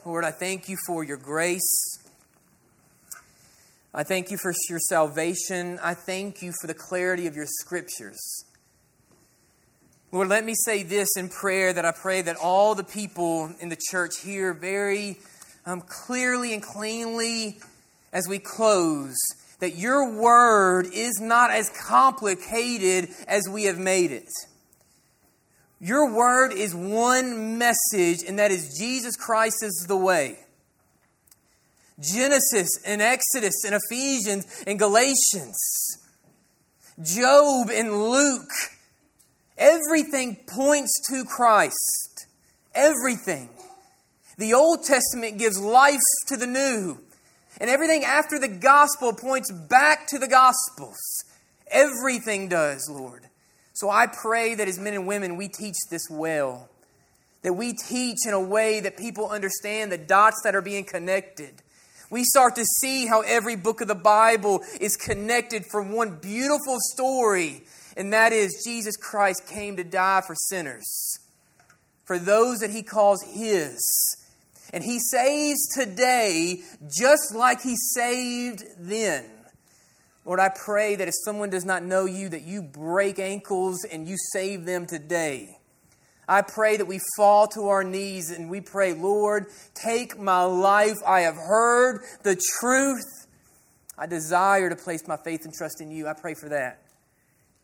Lord, 0.05 0.25
I 0.25 0.31
thank 0.31 0.67
you 0.67 0.75
for 0.87 1.03
your 1.03 1.17
grace. 1.17 1.99
I 3.93 4.01
thank 4.01 4.31
you 4.31 4.37
for 4.41 4.51
your 4.67 4.79
salvation. 4.79 5.77
I 5.83 5.93
thank 5.93 6.41
you 6.41 6.51
for 6.59 6.65
the 6.65 6.73
clarity 6.73 7.27
of 7.27 7.35
your 7.35 7.45
scriptures. 7.45 8.43
Lord, 10.11 10.29
let 10.29 10.43
me 10.43 10.55
say 10.55 10.81
this 10.81 11.09
in 11.15 11.29
prayer 11.29 11.71
that 11.71 11.85
I 11.85 11.91
pray 11.91 12.23
that 12.23 12.37
all 12.37 12.73
the 12.73 12.83
people 12.83 13.53
in 13.59 13.69
the 13.69 13.77
church 13.91 14.13
hear 14.23 14.51
very 14.51 15.19
um, 15.67 15.81
clearly 15.81 16.55
and 16.55 16.63
cleanly 16.63 17.59
as 18.11 18.27
we 18.27 18.39
close 18.39 19.15
that 19.59 19.75
your 19.75 20.19
word 20.19 20.87
is 20.91 21.19
not 21.21 21.51
as 21.51 21.69
complicated 21.69 23.09
as 23.27 23.47
we 23.47 23.65
have 23.65 23.77
made 23.77 24.11
it. 24.11 24.27
Your 25.83 26.15
word 26.15 26.53
is 26.53 26.73
one 26.73 27.57
message, 27.57 28.23
and 28.25 28.39
that 28.39 28.51
is 28.51 28.77
Jesus 28.79 29.15
Christ 29.15 29.63
is 29.63 29.85
the 29.87 29.97
way. 29.97 30.39
Genesis 31.99 32.69
and 32.85 33.01
Exodus 33.01 33.63
and 33.65 33.75
Ephesians 33.75 34.63
and 34.65 34.79
Galatians, 34.79 35.97
Job 37.03 37.69
and 37.69 38.09
Luke 38.09 38.49
Everything 39.57 40.37
points 40.47 41.01
to 41.09 41.23
Christ. 41.25 42.27
Everything. 42.73 43.49
The 44.37 44.53
Old 44.53 44.83
Testament 44.83 45.37
gives 45.37 45.59
life 45.59 45.99
to 46.27 46.37
the 46.37 46.47
new. 46.47 46.99
And 47.59 47.69
everything 47.69 48.03
after 48.03 48.39
the 48.39 48.47
gospel 48.47 49.13
points 49.13 49.51
back 49.51 50.07
to 50.07 50.17
the 50.17 50.27
gospels. 50.27 50.97
Everything 51.67 52.49
does, 52.49 52.89
Lord. 52.89 53.29
So 53.83 53.89
I 53.89 54.07
pray 54.07 54.55
that 54.55 54.69
as 54.69 54.79
men 54.79 54.93
and 54.93 55.05
women, 55.05 55.35
we 55.35 55.49
teach 55.49 55.75
this 55.91 56.09
well. 56.09 56.69
That 57.41 57.51
we 57.51 57.73
teach 57.73 58.19
in 58.25 58.33
a 58.33 58.39
way 58.39 58.79
that 58.79 58.95
people 58.95 59.27
understand 59.27 59.91
the 59.91 59.97
dots 59.97 60.39
that 60.45 60.55
are 60.55 60.61
being 60.61 60.85
connected. 60.85 61.55
We 62.09 62.23
start 62.23 62.55
to 62.55 62.63
see 62.79 63.07
how 63.07 63.23
every 63.23 63.57
book 63.57 63.81
of 63.81 63.89
the 63.89 63.93
Bible 63.93 64.63
is 64.79 64.95
connected 64.95 65.65
from 65.65 65.91
one 65.91 66.15
beautiful 66.21 66.77
story 66.93 67.63
and 67.97 68.13
that 68.13 68.31
is 68.31 68.63
Jesus 68.65 68.95
Christ 68.95 69.47
came 69.47 69.75
to 69.75 69.83
die 69.83 70.21
for 70.25 70.33
sinners, 70.33 71.19
for 72.05 72.17
those 72.17 72.59
that 72.59 72.69
he 72.69 72.83
calls 72.83 73.21
his. 73.21 74.17
And 74.71 74.81
he 74.81 74.99
saves 74.99 75.59
today 75.75 76.61
just 76.97 77.35
like 77.35 77.59
he 77.59 77.75
saved 77.75 78.63
then. 78.79 79.25
Lord, 80.25 80.39
I 80.39 80.49
pray 80.49 80.95
that 80.95 81.07
if 81.07 81.13
someone 81.25 81.49
does 81.49 81.65
not 81.65 81.83
know 81.83 82.05
you, 82.05 82.29
that 82.29 82.43
you 82.43 82.61
break 82.61 83.19
ankles 83.19 83.83
and 83.83 84.07
you 84.07 84.15
save 84.31 84.65
them 84.65 84.85
today. 84.85 85.57
I 86.27 86.41
pray 86.41 86.77
that 86.77 86.85
we 86.85 86.99
fall 87.17 87.47
to 87.47 87.67
our 87.67 87.83
knees 87.83 88.31
and 88.31 88.49
we 88.49 88.61
pray, 88.61 88.93
Lord, 88.93 89.47
take 89.73 90.17
my 90.17 90.43
life. 90.43 90.97
I 91.05 91.21
have 91.21 91.35
heard 91.35 92.01
the 92.23 92.41
truth. 92.59 93.27
I 93.97 94.05
desire 94.07 94.69
to 94.69 94.75
place 94.75 95.05
my 95.07 95.17
faith 95.17 95.41
and 95.43 95.53
trust 95.53 95.81
in 95.81 95.91
you. 95.91 96.07
I 96.07 96.13
pray 96.13 96.33
for 96.33 96.49
that. 96.49 96.81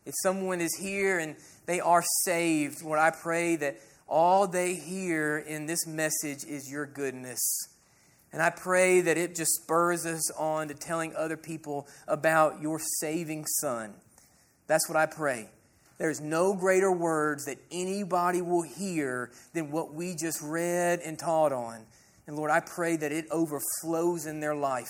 If 0.04 0.14
someone 0.22 0.60
is 0.60 0.76
here 0.76 1.18
and 1.18 1.36
they 1.66 1.80
are 1.80 2.02
saved, 2.24 2.82
Lord, 2.82 2.98
I 2.98 3.10
pray 3.10 3.56
that 3.56 3.78
all 4.06 4.46
they 4.46 4.74
hear 4.74 5.38
in 5.38 5.66
this 5.66 5.86
message 5.86 6.44
is 6.46 6.70
your 6.70 6.84
goodness. 6.84 7.40
And 8.32 8.40
I 8.40 8.50
pray 8.50 9.00
that 9.00 9.16
it 9.16 9.34
just 9.34 9.62
spurs 9.62 10.06
us 10.06 10.30
on 10.32 10.68
to 10.68 10.74
telling 10.74 11.14
other 11.16 11.36
people 11.36 11.88
about 12.06 12.62
your 12.62 12.78
saving 13.00 13.44
Son. 13.60 13.94
That's 14.66 14.88
what 14.88 14.96
I 14.96 15.06
pray. 15.06 15.48
There's 15.98 16.20
no 16.20 16.54
greater 16.54 16.92
words 16.92 17.44
that 17.44 17.58
anybody 17.70 18.40
will 18.40 18.62
hear 18.62 19.30
than 19.52 19.70
what 19.70 19.92
we 19.92 20.14
just 20.14 20.40
read 20.40 21.00
and 21.00 21.18
taught 21.18 21.52
on. 21.52 21.80
And 22.26 22.36
Lord, 22.36 22.50
I 22.50 22.60
pray 22.60 22.96
that 22.96 23.12
it 23.12 23.26
overflows 23.30 24.26
in 24.26 24.40
their 24.40 24.54
life. 24.54 24.88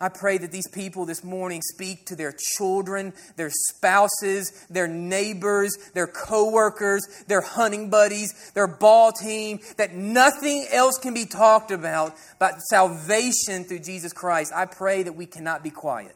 I 0.00 0.08
pray 0.08 0.38
that 0.38 0.52
these 0.52 0.68
people 0.68 1.06
this 1.06 1.24
morning 1.24 1.60
speak 1.60 2.06
to 2.06 2.16
their 2.16 2.32
children, 2.56 3.12
their 3.36 3.50
spouses, 3.50 4.52
their 4.70 4.86
neighbors, 4.86 5.76
their 5.92 6.06
coworkers, 6.06 7.02
their 7.26 7.40
hunting 7.40 7.90
buddies, 7.90 8.52
their 8.54 8.68
ball 8.68 9.10
team, 9.10 9.58
that 9.76 9.94
nothing 9.94 10.66
else 10.70 10.98
can 10.98 11.14
be 11.14 11.24
talked 11.24 11.72
about 11.72 12.14
but 12.38 12.60
salvation 12.60 13.64
through 13.64 13.80
Jesus 13.80 14.12
Christ. 14.12 14.52
I 14.54 14.66
pray 14.66 15.02
that 15.02 15.16
we 15.16 15.26
cannot 15.26 15.64
be 15.64 15.70
quiet. 15.70 16.14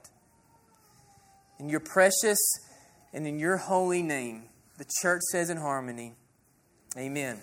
In 1.59 1.69
your 1.69 1.81
precious 1.81 2.39
and 3.13 3.27
in 3.27 3.41
your 3.41 3.57
holy 3.57 4.03
name, 4.03 4.45
the 4.79 4.87
church 5.01 5.23
says 5.31 5.51
in 5.51 5.57
harmony, 5.57 6.15
Amen. 6.97 7.41